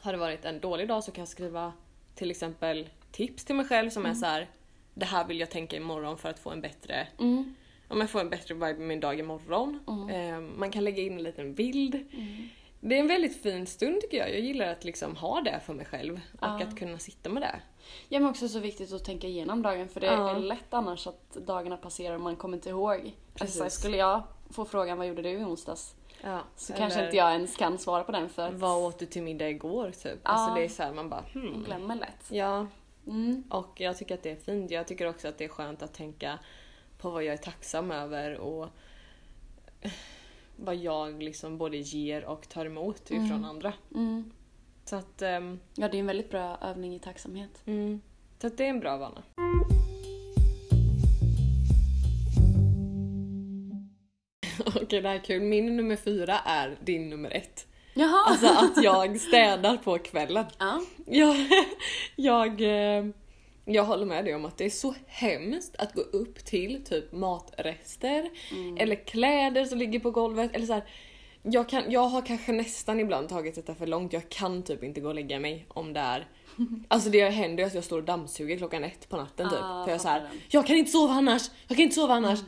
[0.00, 1.72] Har det varit en dålig dag så kan jag skriva
[2.14, 4.46] till exempel tips till mig själv som är så här.
[4.94, 7.54] Det här vill jag tänka imorgon för att få en bättre Mm.
[7.88, 9.80] om jag får en bättre vibe med min dag imorgon.
[10.10, 11.94] Eh, man kan lägga in en liten bild.
[11.94, 12.48] Mm.
[12.80, 14.30] Det är en väldigt fin stund tycker jag.
[14.30, 16.62] Jag gillar att liksom ha det för mig själv och Ja.
[16.62, 17.60] att kunna sitta med det.
[18.08, 20.30] Ja men också så viktigt att tänka igenom dagen för det Ja.
[20.36, 23.12] är lätt annars att dagarna passerar och man kommer inte ihåg.
[23.34, 23.60] Precis.
[23.60, 25.94] Alltså, skulle jag få frågan vad gjorde du i onsdags?
[26.22, 26.40] Ja.
[26.56, 29.22] Så kanske inte jag ens kan svara på den för att Vad åt du till
[29.22, 30.04] middag igår typ?
[30.22, 30.30] Ja.
[30.30, 31.64] Alltså det är så här, man bara hmm.
[31.64, 32.24] glömmer lätt.
[32.30, 32.66] Ja,
[33.06, 33.44] Mm.
[33.50, 34.70] och jag tycker att det är fint.
[34.70, 36.38] Jag tycker också att det är skönt att tänka
[36.98, 38.68] på vad jag är tacksam över och
[40.60, 43.72] vad jag liksom både ger och tar emot ifrån andra.
[43.94, 44.30] Mm.
[44.84, 47.62] Så att, ehm, Ja det är en väldigt bra övning i tacksamhet.
[47.66, 48.00] mm,
[48.40, 49.22] så att det är en bra vana.
[54.66, 55.42] Okej, det här är kul.
[55.42, 57.66] Min nummer fyra är din nummer ett.
[57.94, 58.24] Jaha!
[58.26, 60.44] Alltså att jag städar på kvällen.
[60.58, 60.82] ja.
[61.10, 61.36] Jag,
[62.16, 62.60] jag,
[62.98, 63.04] eh,
[63.74, 67.12] jag håller med dig om att det är så hemskt att gå upp till typ
[67.12, 68.30] matrester
[68.78, 70.50] eller kläder som ligger på golvet.
[70.54, 70.84] Eller så här,
[71.42, 74.12] jag, kan, jag har kanske nästan ibland tagit detta för långt.
[74.12, 76.26] Jag kan typ inte gå och lägga mig om det är...
[76.88, 79.58] Alltså det händer ju att jag står och dammsuger klockan ett på natten typ.
[79.62, 81.50] Ah, för jag är här, jag kan inte sova annars!
[81.68, 82.38] Jag kan inte sova annars!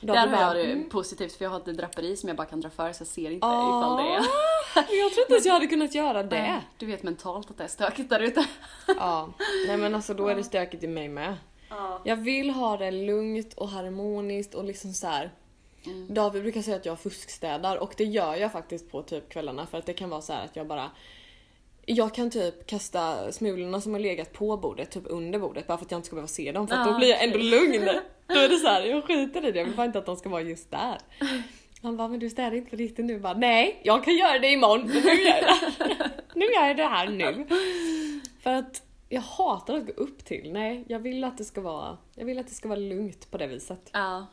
[0.00, 0.88] Då Där har jag det mm.
[0.88, 3.30] positivt för jag har ett draperi som jag bara kan dra för så jag ser
[3.30, 4.24] inte Ah, ifall det är...
[4.74, 6.42] Jag tror inte ens jag hade kunnat göra det.
[6.42, 8.46] Nej, Du vet mentalt att det är stökigt där ute.
[8.86, 9.28] Ja,
[9.66, 11.36] nej men alltså då är det stökigt i mig med.
[11.70, 12.00] Ja.
[12.04, 15.30] Jag vill ha det lugnt och harmoniskt och liksom så här.
[15.86, 16.14] Mm.
[16.14, 19.78] David brukar säga att jag fuskstädar och det gör jag faktiskt på typ kvällarna för
[19.78, 20.90] att det kan vara så här att jag bara
[21.86, 25.84] jag kan typ kasta smulorna som har legat på bordet, typ under bordet bara för
[25.84, 27.84] att jag inte ska behöva se dem för Ah, då blir jag ändå lugn.
[28.26, 30.16] Då är det så här, jag skiter i det, jag vill bara inte att de
[30.16, 30.98] ska vara just där.
[31.82, 33.18] Han bara, men du städar inte på riktigt nu.
[33.18, 34.86] Bara, Nej, jag kan göra det imorgon.
[34.86, 35.44] Nu gör jag
[35.98, 36.10] det.
[36.34, 37.46] Nu gör jag det här nu.
[38.42, 40.52] För att jag hatar att gå upp till.
[40.52, 43.38] Nej, jag vill att det ska vara, jag vill att det ska vara lugnt på
[43.38, 43.90] det viset.
[43.92, 44.26] Ja,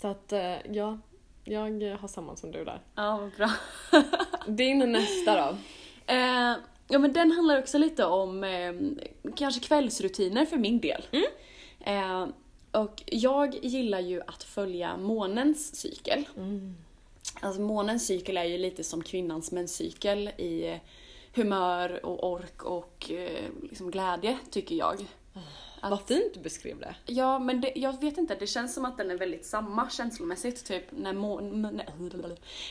[0.00, 0.98] Så att eh, ja,
[1.44, 2.80] jag har samma som du där.
[2.94, 3.50] ja vad bra.
[4.46, 5.56] Din nästa då?
[6.14, 6.52] Eh,
[6.88, 8.72] ja men den handlar också lite om eh,
[9.36, 11.02] kanske kvällsrutiner för min del.
[11.80, 12.26] Eh,
[12.74, 16.24] och jag gillar ju att följa månens cykel.
[17.40, 20.80] Alltså månens cykel är ju lite som kvinnans menscykel i
[21.34, 25.06] humör och ork och eh, liksom glädje tycker jag.
[25.90, 26.94] Vad fint du beskrev det.
[27.06, 30.64] Ja, men det, jag vet inte, det känns som att den är väldigt samma känslomässigt.
[30.64, 31.86] Typ när, må, när,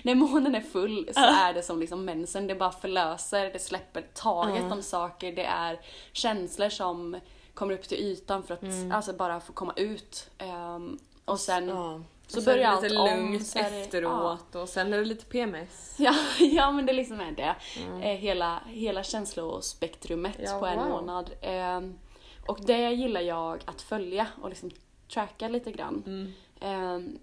[0.04, 4.02] när månen är full så är det som liksom mensen, det bara förlöser, det släpper
[4.13, 5.80] taget om saker, det är
[6.12, 7.20] känslor som
[7.54, 8.63] kommer upp till ytan för att
[8.94, 10.30] alltså bara få komma ut.
[10.38, 12.02] Ehm, och sen Ja.
[12.28, 13.39] så Och sen börjar allt om.
[13.39, 15.96] så är det- efteråt och sen är det lite PMS.
[16.00, 17.56] Ja, ja men det liksom är det.
[18.02, 20.89] Eh, hela, hela känslospektrumet Ja, på en wow.
[20.89, 21.32] månad.
[21.42, 22.00] Ehm,
[22.48, 24.72] och det gillar jag att följa och liksom
[25.13, 26.04] tracka lite grann.
[26.06, 26.34] Mm.
[26.60, 27.20] Ehm,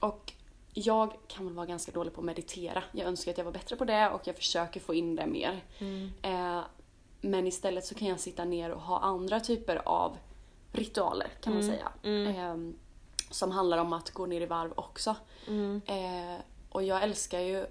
[0.00, 0.32] och
[0.74, 2.82] jag kan väl vara ganska dålig på att meditera.
[2.92, 5.64] Jag önskar att jag var bättre på det och jag försöker få in det mer.
[5.78, 6.12] Mm.
[6.22, 6.60] Eh,
[7.26, 10.16] men istället så kan jag sitta ner och ha andra typer av
[10.72, 11.88] ritualer kan man säga.
[12.02, 12.78] Ehm,
[13.30, 15.16] som handlar om att gå ner i varv också.
[15.86, 17.66] Eh, och jag älskar ju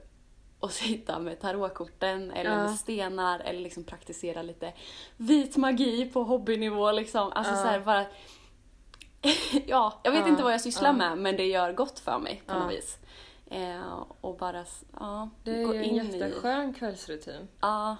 [0.59, 2.57] att sitta med tarotkorten eller Ja.
[2.57, 4.73] med stenar eller liksom praktisera lite
[5.17, 7.31] vit magi på hobbynivå liksom.
[7.31, 7.57] Alltså Ja.
[7.61, 8.05] så här bara...
[9.67, 12.43] ja, jag vet Ja, inte vad jag sysslar med men det gör gott för mig
[12.45, 12.97] på något vis.
[13.47, 14.65] Eh, och bara
[14.99, 16.17] ja, Det är ju en i...
[16.19, 17.47] jätteskön kvällsrutin.
[17.61, 17.95] Ja.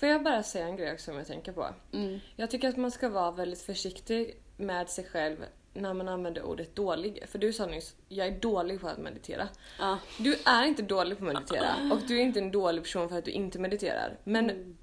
[0.00, 1.66] Får jag bara säga en grej som jag tänker på?
[1.92, 2.20] Mm.
[2.36, 5.36] Jag tycker att man ska vara väldigt försiktig med sig själv
[5.74, 7.24] när man använder ordet dålig.
[7.28, 9.48] För du sa nyss, jag är dålig på att meditera.
[9.78, 9.98] Ja.
[10.18, 13.18] Du är inte dålig på att meditera och du är inte en dålig person för
[13.18, 14.18] att du inte mediterar.
[14.24, 14.76] Men Mm.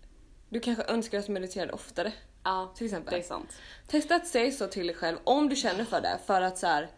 [0.49, 2.13] du kanske önskar att du mediterade oftare.
[2.43, 3.11] ja, Till exempel.
[3.13, 3.53] det är sant.
[3.87, 6.67] Testa att säga så till dig själv om du känner för det för att så
[6.67, 6.89] här,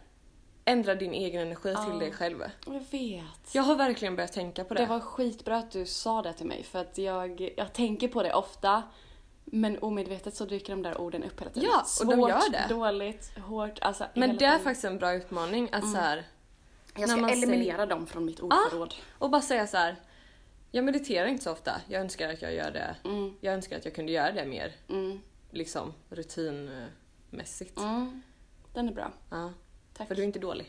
[0.68, 1.84] ändra din egen energi Ja.
[1.84, 2.44] till dig själv.
[2.66, 3.54] Jag vet.
[3.54, 4.80] Jag har verkligen börjat tänka på det.
[4.80, 8.22] Det var skitbra att du sa det till mig för att jag, jag tänker på
[8.22, 8.82] det ofta
[9.44, 11.68] men omedvetet så dyker de där orden upp hela tiden.
[11.72, 12.66] Ja, och de Svårt, gör det.
[12.68, 16.26] dåligt, hårt, alltså Men det är faktiskt en bra utmaning att så här,
[16.96, 18.94] Jag ska man eliminera dem från mitt ordförråd.
[19.18, 19.96] och bara säga så här.
[20.70, 21.80] Jag mediterar inte så ofta.
[21.88, 22.96] Jag önskar att jag gör det.
[23.04, 27.78] Mm, Jag önskar att jag kunde göra det mer mm, liksom rutinmässigt.
[27.78, 28.22] mm.
[28.74, 29.12] Den är bra.
[29.30, 29.52] Ja,
[29.98, 30.08] Tack.
[30.08, 30.66] För du är inte dålig.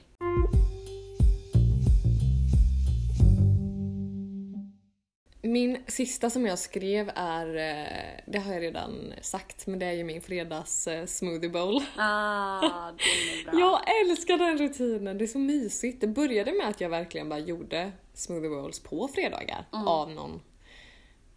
[5.42, 9.92] Min sista som jag skrev är, eh, det har jag redan sagt, men det är
[9.92, 11.84] ju min fredags eh, smoothie bowl.
[11.98, 13.60] Ah, är bra.
[13.60, 16.02] Jag älskar den rutinen, det är så mysigt.
[16.02, 19.88] Det började med att jag verkligen bara gjorde smoothie bowls på fredagar mm.
[19.88, 20.42] av någon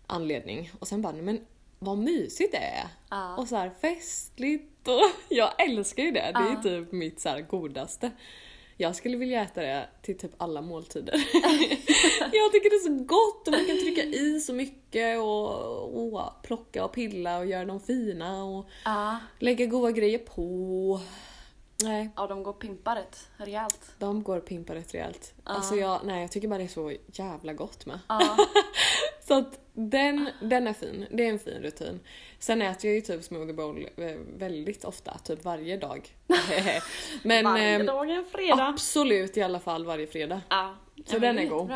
[0.07, 0.71] anledning.
[0.79, 1.41] Och sen bara, men
[1.85, 2.87] vad mysigt det är!
[3.11, 3.37] Ja.
[3.37, 6.33] Och så här festligt och jag älskar ju det.
[6.35, 8.11] Det är typ mitt så godaste.
[8.77, 11.15] Jag skulle vilja äta det till typ alla måltider.
[12.33, 16.43] jag tycker det är så gott och man kan trycka i så mycket och, och
[16.43, 19.17] plocka och pilla och göra dem fina och Ja.
[19.39, 21.01] lägga goda grejer på.
[21.83, 23.93] Nej, ja, de går pimpa rätt rejält.
[23.99, 25.35] de går pimpa rätt rejält.
[25.45, 27.99] Alltså jag, nej, jag tycker bara det är så jävla gott med.
[29.33, 31.07] Så att den, den är fin.
[31.11, 32.01] Det är en fin rutin.
[32.39, 34.05] Sen äter jag ju typ smoothie bowl eh,
[34.39, 36.09] väldigt ofta, typ varje dag.
[37.23, 38.67] Men Varje eh, dag är en fredag.
[38.67, 40.41] absolut i alla fall varje fredag.
[40.49, 40.75] Ja.
[41.07, 41.73] Så den är god.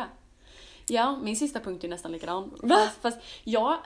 [0.87, 2.57] Ja, min sista punkt är nästan likadan.
[2.63, 2.75] Va?
[2.75, 3.77] Fast, fast jag...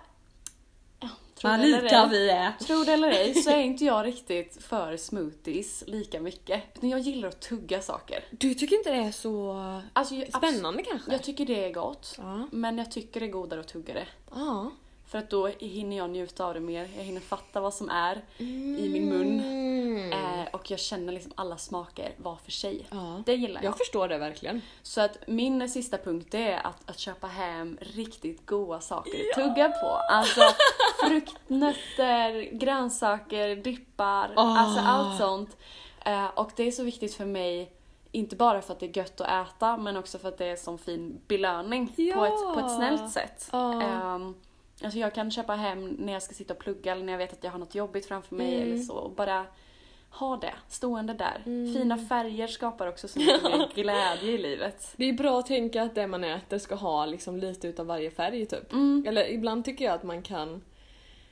[1.48, 2.52] Eller ej- vi är.
[2.52, 6.64] Tro det eller ej så är inte jag riktigt för smoothies lika mycket.
[6.76, 8.24] Utan jag gillar att tugga saker.
[8.32, 9.52] Du tycker inte det är så
[9.94, 11.12] Alltså, jag, spännande kanske?
[11.12, 12.16] Jag tycker det är gott.
[12.18, 12.48] Ja.
[12.52, 14.08] Men jag tycker det är godare att tugga det.
[14.36, 14.72] Ja.
[15.12, 16.90] För att då hinner jag njuta av det mer.
[16.98, 19.40] Jag hinner fatta vad som är i min mun.
[19.40, 20.12] Mm.
[20.14, 22.88] Eh, och jag känner liksom alla smaker var för sig.
[22.92, 23.24] Ja.
[23.26, 23.70] Det gillar jag.
[23.72, 24.62] Jag förstår det verkligen.
[24.82, 29.70] Så att min sista punkt är att, att köpa hem riktigt goda saker att tugga
[29.70, 29.88] på.
[29.88, 30.42] Alltså
[31.04, 34.58] fruktnötter, grönsaker, dippar, Ah.
[34.60, 35.58] alltså allt sånt.
[36.06, 37.72] Eh, och det är så viktigt för mig,
[38.12, 40.56] inte bara för att det är gött att äta, men också för att det är
[40.56, 42.28] som fin belöning på, Ja.
[42.28, 43.50] ett, på ett snällt sätt.
[43.52, 43.82] Ja.
[43.82, 44.36] Ehm,
[44.84, 47.34] alltså jag kan köpa hem när jag ska sitta och plugga eller när jag vet
[47.34, 48.68] att jag har något jobbigt framför mig Mm.
[48.68, 48.94] eller så.
[48.96, 49.46] Och bara
[50.10, 51.42] ha det stående där.
[51.74, 54.94] Fina färger skapar också så mycket mer glädje i livet.
[54.96, 58.12] Det är bra att tänka att det man äter ska ha liksom lite utav varje
[58.12, 58.72] färg typ.
[58.72, 59.06] Mm.
[59.08, 60.62] Eller ibland tycker jag att man kan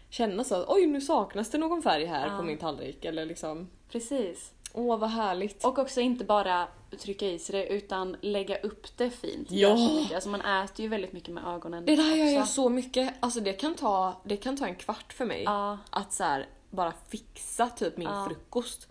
[0.10, 2.38] känna så att oj nu saknas det någon färg här Ja.
[2.38, 4.54] på min tallrik eller liksom Precis.
[4.74, 5.66] Åh vad härligt.
[5.66, 6.68] Och också inte bara
[7.00, 9.52] trycka i sig det utan lägga upp det fint.
[9.52, 9.76] Ja.
[9.76, 10.16] mycket.
[10.16, 13.40] Alltså man äter ju väldigt mycket med ögonen Det där gör jag så mycket, alltså
[13.40, 15.78] det kan ta, det kan ta en kvart för mig Ja.
[15.90, 18.26] att så här, bara fixa typ min Ja.
[18.28, 18.88] frukost.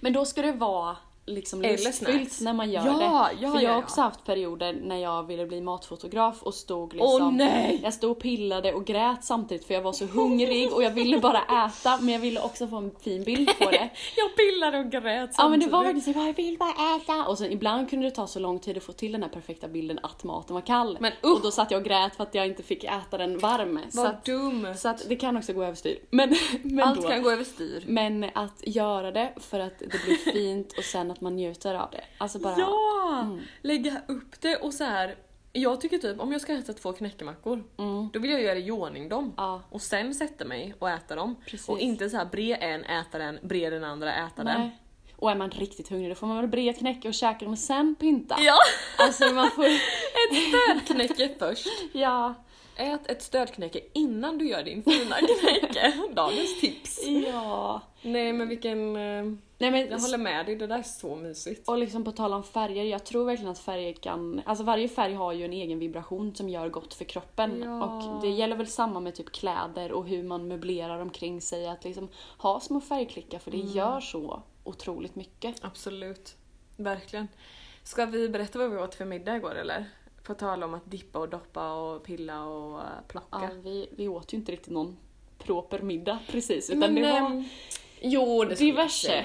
[0.00, 0.96] Men då ska det vara
[1.30, 2.92] liksom lustfyllt när man gör Ja,
[3.32, 3.36] det.
[3.42, 6.94] ja, För jag ja, har också haft perioder när jag ville bli matfotograf och stod
[6.94, 7.36] liksom...
[7.36, 7.80] Nej!
[7.82, 11.18] Jag stod och pillade och grät samtidigt för jag var så hungrig och jag ville
[11.18, 13.90] bara äta men jag ville också få en fin bild på det.
[14.16, 16.06] Jag pillade och grät Ja men det var samtidigt.
[16.16, 17.26] verkligen så jag vill bara äta.
[17.30, 19.68] Och sen ibland kunde det ta så lång tid att få till den här perfekta
[19.68, 20.96] bilden att maten var kall.
[21.00, 23.80] Men och då satt jag och grät för att jag inte fick äta den varm.
[23.90, 24.66] Så Vad att, dum!
[24.76, 25.98] så att det kan också gå överstyr.
[26.10, 27.84] Men, men, Allt då, kan gå överstyr.
[27.86, 31.90] men att göra det för att det blir fint och sen att man njuter av
[31.90, 32.04] det.
[32.18, 32.54] Alltså bara...
[32.58, 33.20] Ja!
[33.22, 33.40] Mm.
[33.62, 35.16] Lägga upp det och så här.
[35.52, 38.08] Jag tycker typ om jag ska äta två knäckemackor, Mm.
[38.12, 39.34] då vill jag göra i ordning dem.
[39.36, 39.62] Ja.
[39.70, 41.36] Och sen sätta mig och äta dem.
[41.46, 41.68] Precis.
[41.68, 44.60] Och inte så här bre en, äta den, bre den andra, äta den.
[44.60, 44.78] Nej.
[45.16, 47.52] Och är man riktigt hungrig då får man väl bre ett knäcke och käka dem
[47.52, 48.36] och sen pynta.
[48.38, 48.56] Ja!
[48.98, 49.64] Alltså man får...
[49.64, 51.66] Ett stödknäcke först.
[51.92, 52.34] ja.
[52.76, 55.92] Ät ett stödknäcke innan du gör din fina knäcke.
[56.14, 57.00] Dagens tips.
[57.06, 57.80] Ja.
[58.02, 58.96] Nej men vilken...
[58.96, 59.24] eh,
[59.58, 61.68] Nej men Jag håller med dig, det där är så mysigt.
[61.68, 64.42] Och liksom på tal om färger, jag tror verkligen att färger kan...
[64.44, 67.62] Alltså varje färg har ju en egen vibration som gör gott för kroppen.
[67.62, 67.84] Ja.
[67.84, 71.68] Och det gäller väl samma med typ kläder och hur man möblerar omkring sig.
[71.68, 72.08] Att liksom
[72.38, 75.64] ha små färgklickar för det gör så otroligt mycket.
[75.64, 76.36] Absolut.
[76.76, 77.28] Verkligen.
[77.82, 79.84] Ska vi berätta vad vi åt för middag igår eller?
[80.22, 83.38] På tal om att dippa och doppa och pilla och eh, plocka.
[83.42, 84.96] Ja, vi, vi åt ju inte riktigt någon
[85.38, 86.70] proper middag precis.
[86.70, 87.44] Utan Men, det var...
[88.02, 89.24] Jo, det diverse.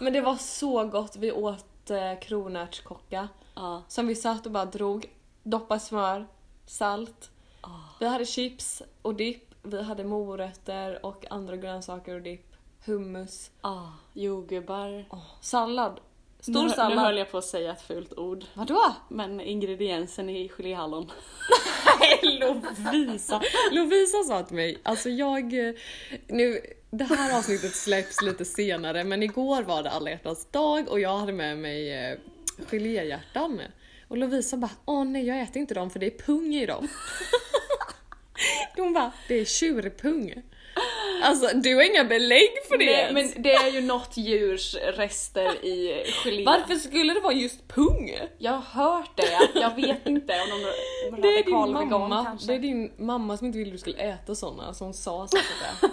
[0.00, 1.16] Men det var så gott.
[1.16, 3.82] Vi åt eh, kronärtskocka Ja.
[3.88, 5.06] som vi satt och bara drog.
[5.42, 6.26] Doppa smör,
[6.66, 7.30] salt.
[7.60, 7.68] Ah.
[8.00, 9.54] Vi hade chips och dipp.
[9.62, 12.52] Vi hade morötter och andra grönsaker och dipp.
[12.84, 13.50] Hummus.
[13.60, 15.04] Ah, jordgubbar.
[15.10, 16.00] Åh, sallad.
[16.42, 16.98] Stor nu, Nu sallad.
[16.98, 18.44] höll jag på att säga ett fult ord.
[18.54, 18.94] Vadå?
[19.08, 21.10] Men ingrediensen i geléhallon.
[22.00, 23.42] Nej, Lovisa!
[23.70, 25.68] Lovisa sa till mig, alltså jag...
[25.68, 25.74] eh,
[26.28, 31.00] Nu, det här avsnittet släpps lite senare men igår var det alla hjärtans dag och
[31.00, 32.18] jag hade med mig eh,
[32.70, 33.60] geléhjärtan.
[34.08, 36.88] Och Lovisa bara, åh nej jag äter inte dem för det är pung i dem.
[38.76, 40.42] Hon bara, det är tjurpung.
[41.22, 43.34] Alltså du har inga belägg för det Nej, ens.
[43.34, 46.44] men det är ju något djurs rester i gelé.
[46.44, 48.18] Varför skulle det vara just pung?
[48.38, 52.46] Jag har hört det, jag vet inte om de Det är din mamma, kanske.
[52.46, 55.28] det är din mamma som inte ville att du skulle äta såna, så hon sa
[55.28, 55.46] säkert
[55.80, 55.88] det.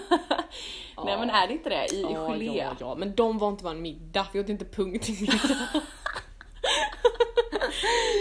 [1.04, 2.58] Nej men är det inte det i Ja, gelé?
[2.58, 5.68] ja, ja, men de var inte bara en middag, vi åt inte pung till middag.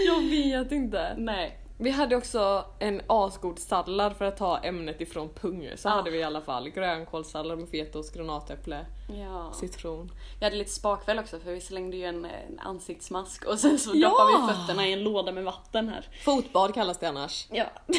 [0.06, 1.16] jag vet inte.
[1.18, 1.58] Nej.
[1.82, 5.70] Vi hade också en asgod sallad för att ta ämnet ifrån pung.
[5.76, 5.92] Så Ah.
[5.92, 8.86] hade vi i alla fall grönkålssallad med fetaost, granatäpple,
[9.20, 9.52] Ja.
[9.54, 10.12] citron.
[10.40, 13.92] Vi hade lite spakväll också för vi slängde ju en, en ansiktsmask och sen så
[13.94, 14.10] Ja!
[14.10, 16.08] doppade vi fötterna i en låda med vatten här.
[16.24, 17.48] Fotbad kallas det annars.
[17.52, 17.66] Ja.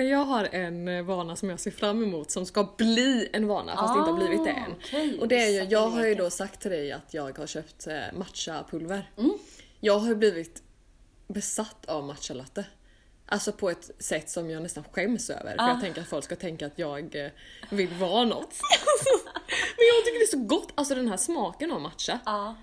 [0.00, 3.46] Men jag har en eh, vana som jag ser fram emot som ska bli en
[3.46, 4.70] vana fast det inte har blivit det än.
[4.70, 5.18] Ah, okej.
[5.20, 7.86] Och det är ju, jag har ju då sagt till dig att jag har köpt
[7.86, 9.10] eh, matchapulver.
[9.18, 9.38] Mm.
[9.80, 10.62] Jag har blivit
[11.28, 12.64] besatt av matcha latte.
[13.26, 15.56] Alltså på ett sätt som jag nästan skäms över.
[15.56, 15.68] För Ah.
[15.68, 17.30] jag tänker att folk ska tänka att jag eh,
[17.70, 18.54] vill vara något.
[19.76, 22.18] Men jag tycker det är så gott, alltså den här smaken av matcha.
[22.24, 22.56] Ja.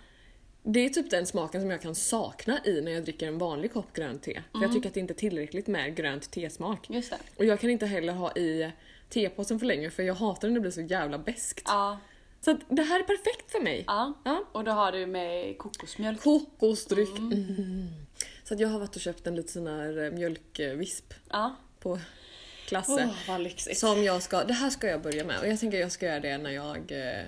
[0.69, 3.73] Det är typ den smaken som jag kan sakna i när jag dricker en vanlig
[3.73, 4.41] kopp grönt te.
[4.51, 6.89] För jag tycker att det inte är tillräckligt med grönt tesmak.
[6.89, 7.17] Just det.
[7.35, 8.71] Och jag kan inte heller ha i
[9.09, 11.63] tepåsen för länge för jag hatar när det blir så jävla beskt.
[11.65, 11.99] Ja.
[12.41, 13.83] Så att det här är perfekt för mig.
[13.87, 14.13] Ja.
[14.25, 14.43] Ja.
[14.51, 16.21] Och då har du med kokosmjölk.
[16.21, 17.17] Kokosdryck.
[17.17, 17.87] Mm.
[18.43, 21.55] Så att jag har varit och köpt en liten sån här eh, mjölkvisp Ja.
[21.79, 21.99] på
[22.67, 23.09] Klasse.
[23.39, 23.77] Lyxigt.
[23.79, 26.19] Som jag ska, det här ska jag börja med och jag tänker jag ska göra
[26.19, 27.23] det när jag eh,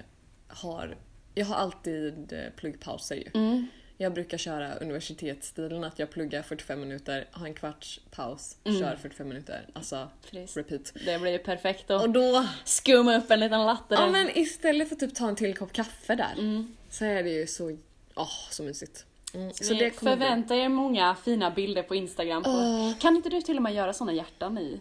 [0.47, 0.97] har,
[1.39, 3.27] jag har alltid eh, pluggpauser ju.
[3.33, 3.67] Mm.
[4.01, 8.79] Jag brukar köra universitetsstilen att jag pluggar 45 minuter, har en kvarts paus, Mm.
[8.79, 9.67] kör 45 minuter.
[9.73, 10.57] Alltså Precis.
[10.57, 10.93] repeat.
[11.05, 14.89] Det blir ju perfekt Och att då, skumma upp en liten latte ja men istället
[14.89, 16.75] för typ ta en till kopp kaffe där Mm.
[16.89, 17.77] så är det ju så,
[18.15, 19.05] åh så mysigt.
[19.33, 19.53] Mm.
[19.53, 20.57] Så Så det kommer bli.
[20.59, 22.43] er många fina bilder på Instagram.
[22.43, 22.49] På.
[22.49, 22.97] Åh.
[22.99, 24.79] Kan inte du till och med göra såna hjärtan i?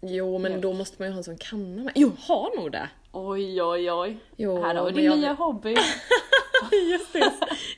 [0.00, 0.58] Jo men Ja.
[0.58, 1.92] då måste man ju ha en sån kanna med.
[1.96, 2.88] Jo, har nog det!
[3.18, 4.16] Oj oj oj.
[4.36, 5.70] Jo, Här har vi din jag nya hobby.
[6.90, 7.18] Just det.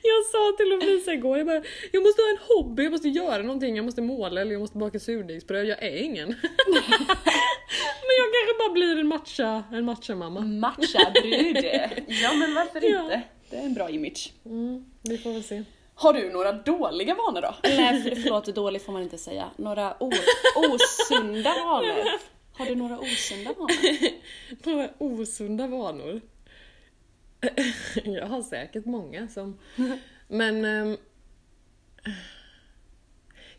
[0.03, 3.43] Jag sa till Lovisa igår, jag bara, jag måste ha en hobby, jag måste göra
[3.43, 6.27] någonting, jag måste måla eller jag måste baka surdegsbröd, jag är ingen.
[8.07, 10.39] men jag kanske bara blir en matcha, en matcha-mamma.
[10.39, 11.57] Matcha-brud.
[12.07, 13.01] Ja men varför Ja.
[13.03, 13.21] inte?
[13.49, 14.33] Det är en bra image.
[14.45, 15.63] Mm, vi får väl se.
[15.95, 17.55] Har du några dåliga vanor då?
[17.63, 19.45] Nej för- förlåt, dålig får man inte säga.
[19.57, 20.11] Några o-
[20.55, 22.03] osunda vanor?
[22.59, 23.71] Har du några osunda vanor?
[24.63, 26.21] Några osunda vanor.
[28.03, 29.59] jag har säkert många som...
[30.27, 30.65] Men...
[30.65, 30.97] ehm,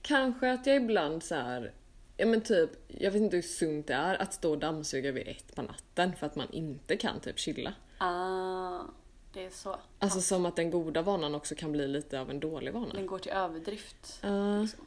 [0.03, 1.73] kanske att jag ibland så här.
[2.17, 5.29] Ja men typ, jag vet inte hur sunt det är att stå och dammsuga vid
[5.29, 7.75] ett på natten för att man inte kan typ chilla.
[7.99, 8.81] Ah,
[9.33, 9.77] det är så.
[9.99, 12.95] Alltså som att den goda vanan också kan bli lite av en dålig vana.
[12.95, 14.19] Den går till överdrift.
[14.23, 14.87] Ja, liksom.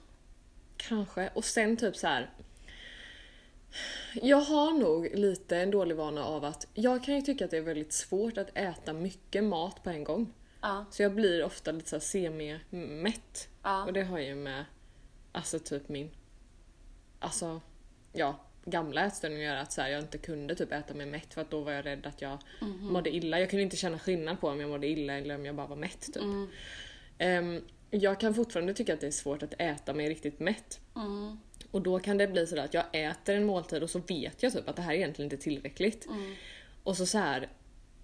[0.77, 1.29] kanske.
[1.33, 2.29] Och sen typ så här.
[4.13, 7.57] Jag har nog lite en dålig vana av att jag kan ju tycka att det
[7.57, 10.33] är väldigt svårt att äta mycket mat på en gång.
[10.61, 13.47] Ja, Så jag blir ofta lite så semi-mätt.
[13.63, 13.83] ja.
[13.85, 14.65] Och det har ju med,
[15.31, 16.09] alltså typ min,
[17.19, 17.61] alltså
[18.13, 19.61] ja, gamla ätstörning att göra.
[19.61, 21.85] Att så här, jag inte kunde typ äta mig mätt för att då var jag
[21.85, 22.37] rädd att jag
[22.79, 23.39] mådde illa.
[23.39, 25.75] Jag kunde inte känna skillnad på om jag mådde illa eller om jag bara var
[25.75, 26.23] mätt typ.
[26.23, 26.47] Mm.
[27.17, 30.79] Ehm, jag kan fortfarande tycka att det är svårt att äta mig riktigt mätt.
[30.95, 31.39] Mm.
[31.73, 34.53] Och då kan det bli sådär att jag äter en måltid och så vet jag
[34.53, 36.05] typ att det här är egentligen inte tillräckligt.
[36.05, 36.35] Mm.
[36.83, 37.47] Och så, så här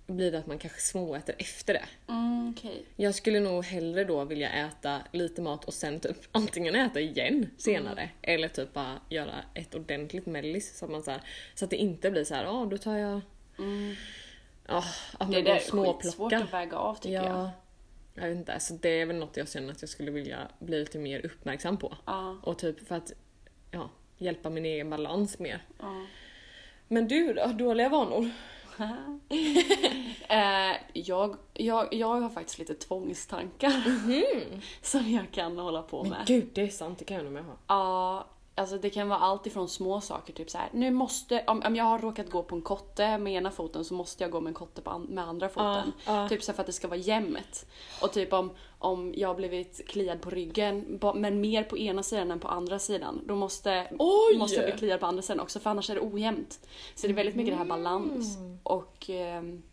[0.08, 1.86] blir det att man kanske småäter efter det.
[2.08, 2.84] Mm, okej.
[2.95, 7.49] Jag skulle nog hellre då vilja äta lite mat och sen typ antingen äta igen
[7.58, 8.10] senare Mm.
[8.21, 11.21] eller typ bara göra ett ordentligt mellis så att, man så, här,
[11.55, 13.21] så att det inte blir så här, ja då tar jag...
[13.60, 13.95] Mm.
[14.67, 14.84] Ja,
[15.17, 15.60] att Det där är
[15.99, 17.49] skitsvårt att väga av tycker Ja, jag.
[18.23, 20.79] jag vet inte, så det är väl något jag känner att jag skulle vilja bli
[20.79, 21.97] lite mer uppmärksam på.
[22.05, 23.12] Ja, Och typ för att
[23.71, 25.63] ja, hjälpa min egen balans mer.
[25.79, 26.05] ja.
[26.91, 27.47] Men du då?
[27.47, 28.29] Dåliga vanor?
[30.29, 33.84] eh, jag, jag, jag har faktiskt lite tvångstankar
[34.86, 36.27] som jag kan hålla på Men med.
[36.27, 37.53] gud, det är sant, det kan jag nog med ha.
[37.67, 38.25] Ja,
[38.60, 40.69] alltså det kan vara allt ifrån små saker, typ så här.
[40.74, 43.93] nu måste, om, om jag har råkat gå på en kotte med ena foten så
[43.93, 45.93] måste jag gå med en kotte på an, med andra foten.
[46.06, 46.30] Ja, ja.
[46.30, 47.65] Typ så för att det ska vara jämnt.
[48.02, 52.32] Och typ om, om jag har blivit kliad på ryggen, men mer på ena sidan
[52.32, 54.38] än på andra sidan, då måste, Oj!
[54.38, 56.67] måste jag bli kliad på andra sidan också för annars är det ojämnt.
[56.95, 58.38] Så det är väldigt mycket det här balans.
[58.38, 58.60] Mm.
[58.63, 59.63] Och ehm,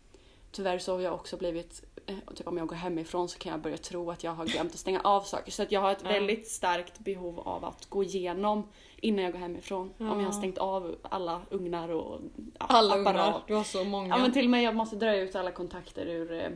[0.51, 3.61] tyvärr så har jag också blivit, eh, typ om jag går hemifrån så kan jag
[3.61, 5.51] börja tro att jag har glömt att stänga av saker.
[5.51, 8.63] Så att jag har ett väldigt starkt behov av att gå igenom
[9.01, 9.93] innan jag går hemifrån.
[9.97, 10.31] Om jag har Ja.
[10.31, 12.19] stängt av alla ugnar och
[12.59, 13.07] ja, Alla apparat.
[13.27, 14.07] ungrar, du har så många.
[14.07, 16.49] Ja men till och med jag måste dra ut alla kontakter ur eh,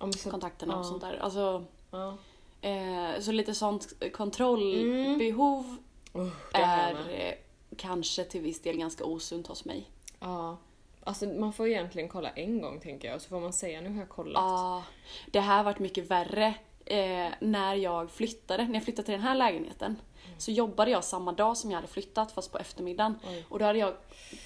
[0.00, 0.84] Ja, så- kontakterna och ja.
[0.84, 1.18] sånt där.
[1.22, 2.16] Alltså, Ja.
[2.60, 5.76] eh, så lite sånt kontrollbehov
[6.14, 6.22] Uh,
[6.52, 7.34] har jag är eh,
[7.76, 9.90] kanske till viss del ganska osunt hos mig.
[10.20, 10.56] Ja.
[11.04, 13.98] Alltså man får egentligen kolla en gång tänker jag, så får man säga nu har
[13.98, 14.42] jag kollat.
[14.42, 14.82] Ja,
[15.30, 18.64] det här har varit mycket värre eh, när jag flyttade.
[18.66, 19.96] När jag flyttade till den här lägenheten
[20.42, 23.18] så jobbade jag samma dag som jag hade flyttat fast på eftermiddagen.
[23.28, 23.44] Oj.
[23.48, 23.94] Och då hade jag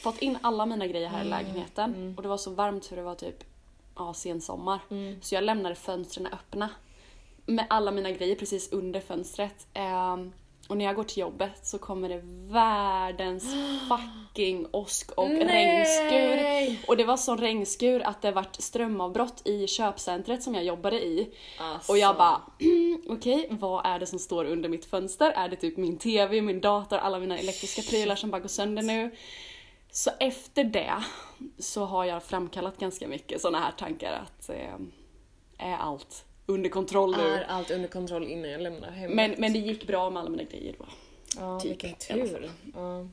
[0.03, 2.15] fått in alla mina grejer här i Mm, lägenheten mm.
[2.17, 3.45] och det var så varmt för det var typ
[3.97, 4.81] ja, sensommar.
[4.91, 5.23] Mm.
[5.23, 6.71] Så jag lämnade fönstren öppna.
[7.47, 9.67] Med alla mina grejer precis under fönstret.
[9.75, 10.33] Ehm,
[10.69, 12.21] och när jag går till jobbet så kommer det
[12.53, 13.45] världens
[13.89, 15.45] fucking åsk och Nej!
[15.45, 16.77] regnskur.
[16.89, 21.35] Och det var sån regnskur att det vart strömavbrott i köpcentret som jag jobbade i.
[21.59, 21.93] Alltså.
[21.93, 25.31] Och jag bara, "Mm, okej, vad är det som står under mitt fönster?
[25.31, 28.83] Är det typ min TV, min dator, alla mina elektriska prylar som bara går sönder
[28.83, 29.11] nu?
[29.91, 30.95] Så efter det
[31.59, 34.75] så har jag framkallat ganska mycket såna här tankar att eh,
[35.59, 37.23] är allt under kontroll nu?
[37.23, 39.17] Är allt under kontroll innan jag lämnar hemmet?
[39.17, 40.87] Men, men det gick bra med alla mina grejer då.
[41.37, 42.51] ja, typ, vilken tur.
[42.75, 43.09] Ja.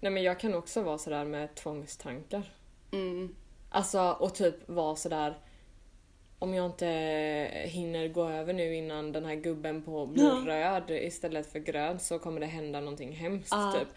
[0.00, 2.42] Nej men jag kan också vara sådär med tvångstankar.
[2.92, 3.36] Mm.
[3.70, 5.34] Alltså och typ vara sådär
[6.38, 6.86] om jag inte
[7.64, 10.42] hinner gå över nu innan den här gubben på blir Ja.
[10.46, 13.74] röd istället för grön så kommer det hända någonting hemskt Ja.
[13.78, 13.88] typ.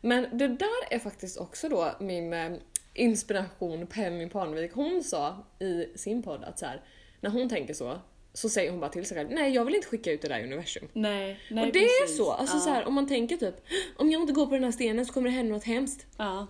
[0.00, 2.52] Men det där är faktiskt också då min eh,
[2.94, 4.72] inspiration Penny Parnevik.
[4.74, 6.80] Hon sa i sin podd att så här,
[7.20, 7.98] när hon tänker så
[8.36, 10.38] så säger hon bara till sig själv nej jag vill inte skicka ut det där
[10.38, 10.88] i universum.
[10.92, 12.16] Nej, nej och det är precis.
[12.16, 12.60] så, alltså ja.
[12.60, 13.54] så här, om man tänker typ
[13.96, 16.06] om jag inte går på den här stenen så kommer det hända något hemskt.
[16.16, 16.46] Ja.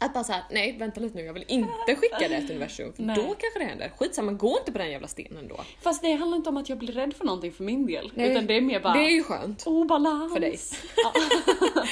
[0.00, 3.02] Att bara såhär, nej vänta lite nu, jag vill inte skicka det till universum för
[3.02, 3.16] Nej.
[3.16, 3.92] då kanske det händer.
[3.96, 5.60] Skitsamma, gå inte på den jävla stenen då.
[5.80, 8.12] Fast det handlar inte om att jag blir rädd för någonting för min del.
[8.14, 9.66] Nej, utan det är mer bara Det är ju skönt.
[9.66, 10.32] obalans.
[10.32, 10.58] För dig.
[10.96, 11.12] Ja.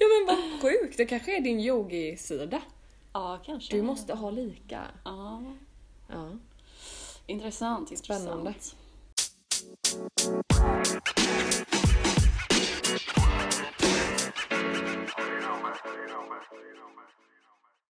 [0.00, 2.60] Ja men vad sjukt, det kanske är din yogi-sida.
[3.12, 3.76] ja, kanske.
[3.76, 4.80] Du måste ha lika.
[5.04, 5.42] Ja.
[6.08, 6.30] Ja.
[7.26, 8.20] Intressant, intressant.
[8.22, 8.54] Spännande.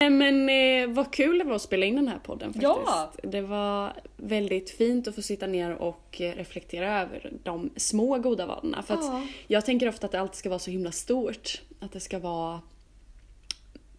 [0.09, 2.63] Men eh, vad kul det var att spela in den här podden faktiskt.
[2.63, 3.11] Ja.
[3.23, 8.45] Det var väldigt fint att få sitta ner och eh, reflektera över de små goda
[8.45, 8.83] vanorna.
[8.83, 9.23] För Ja.
[9.47, 11.61] jag tänker ofta att det alltid ska vara så himla stort.
[11.79, 12.61] Att det ska vara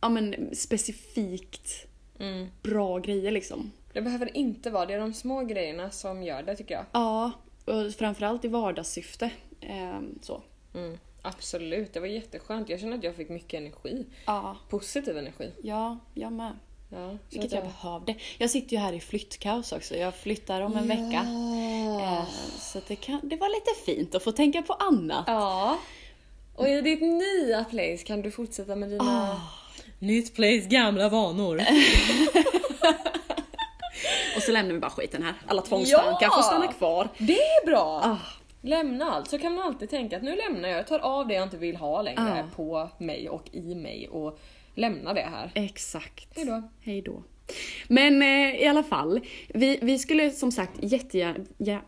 [0.00, 1.86] ja, men, specifikt
[2.20, 2.46] Mm.
[2.62, 3.70] bra grejer liksom.
[3.92, 6.84] Det behöver inte vara, det är de små grejerna som gör det tycker jag.
[6.92, 7.30] Ja,
[7.70, 9.30] och framförallt i vardagssyfte.
[9.60, 10.42] Ehm, så.
[10.74, 10.98] Mm.
[11.22, 12.68] Absolut, det var jätteskönt.
[12.68, 14.06] Jag känner att jag fick mycket energi.
[14.26, 15.52] Ja, Positiv energi.
[15.62, 16.52] ja, jag med.
[16.92, 18.14] Ja, Vilket att jag behövde.
[18.38, 19.96] Jag sitter ju här i flyttkaos också.
[19.96, 21.26] Jag flyttar om en vecka.
[21.26, 22.18] Ja.
[22.18, 22.24] Eh,
[22.58, 25.24] Så det, kan, det var lite fint att få tänka på annat.
[25.26, 25.78] ja.
[26.54, 29.04] Och i ditt nya place kan du fortsätta med dina...
[29.32, 29.40] Ah.
[29.98, 31.60] Nytt place, gamla vanor.
[34.50, 35.34] Så lämnar vi bara skiten här.
[35.46, 36.30] Alla tvångstankar Ja!
[36.30, 37.08] får stanna kvar.
[37.18, 38.00] Det är bra!
[38.04, 38.16] Ah.
[38.62, 41.34] Lämna allt, så kan man alltid tänka att nu lämnar jag, jag tar av det
[41.34, 42.56] jag inte vill ha längre Ah.
[42.56, 44.38] på mig och i mig och
[44.74, 45.50] lämnar det här.
[45.54, 46.36] Exakt.
[46.36, 46.62] Hejdå.
[46.80, 47.22] Hej då.
[47.88, 51.44] Men eh, i alla fall, vi, vi skulle som sagt jättegärna...
[51.58, 51.78] Ja,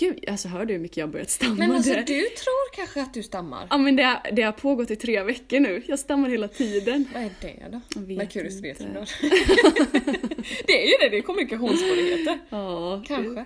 [0.00, 1.54] gud, alltså hör du hur mycket jag har börjat stamma?
[1.54, 3.66] Men alltså du tror kanske att du stammar?
[3.70, 5.82] Ja men det, har- det har pågått i tre veckor nu.
[5.86, 7.04] Jag stammar hela tiden.
[7.14, 7.80] Vad är det då?
[7.94, 8.84] Jag vet Merkurius inte.
[10.66, 12.38] det är ju det, det är kommunikationssvårigheter.
[12.50, 13.44] Ja, Kanske.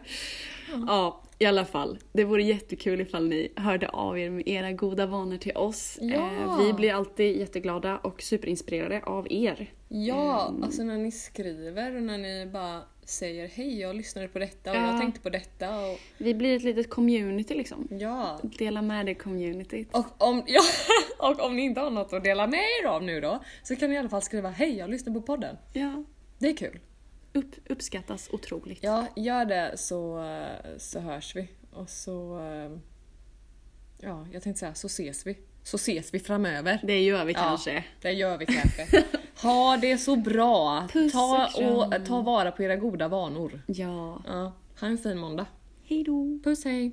[0.87, 1.99] Ja, i alla fall.
[2.13, 5.99] Det vore jättekul ifall ni hörde av er med era goda vanor till oss.
[6.01, 6.31] Ja.
[6.33, 9.73] Eh, Vi blir alltid jätteglada och superinspirerade av er.
[9.89, 10.63] Ja, Mm.
[10.63, 14.77] alltså när ni skriver och när ni bara säger hej jag lyssnade på detta och
[14.77, 14.91] Ja.
[14.91, 17.89] jag tänkte på detta och Vi blir ett litet community liksom.
[17.91, 18.41] ja.
[18.59, 19.89] Dela med er communityt.
[19.97, 20.61] Och om, ja,
[21.19, 23.89] och om ni inte har något att dela med er av nu då så kan
[23.91, 25.57] ni i alla fall skriva hej jag lyssnar på podden.
[25.73, 26.05] Ja,
[26.39, 26.81] Det är kul.
[27.33, 28.79] upp, uppskattas otroligt.
[28.83, 30.25] Ja, gör det så,
[30.79, 31.49] så hörs vi.
[31.73, 32.39] Och så...
[32.41, 32.79] eh,
[34.01, 35.37] Ja, jag tänkte säga så ses vi.
[35.65, 36.79] Så ses vi framöver.
[36.83, 37.39] Det gör vi Ja.
[37.39, 37.85] kanske.
[38.03, 39.05] Det gör vi kanske.
[39.43, 40.89] Ha det så bra!
[40.93, 43.63] Puss ta, och och ta vara på era goda vanor.
[43.67, 44.23] Ja.
[44.27, 45.47] Ja, ha en fin måndag.
[45.85, 46.39] Hej då.
[46.45, 46.93] Puss hej!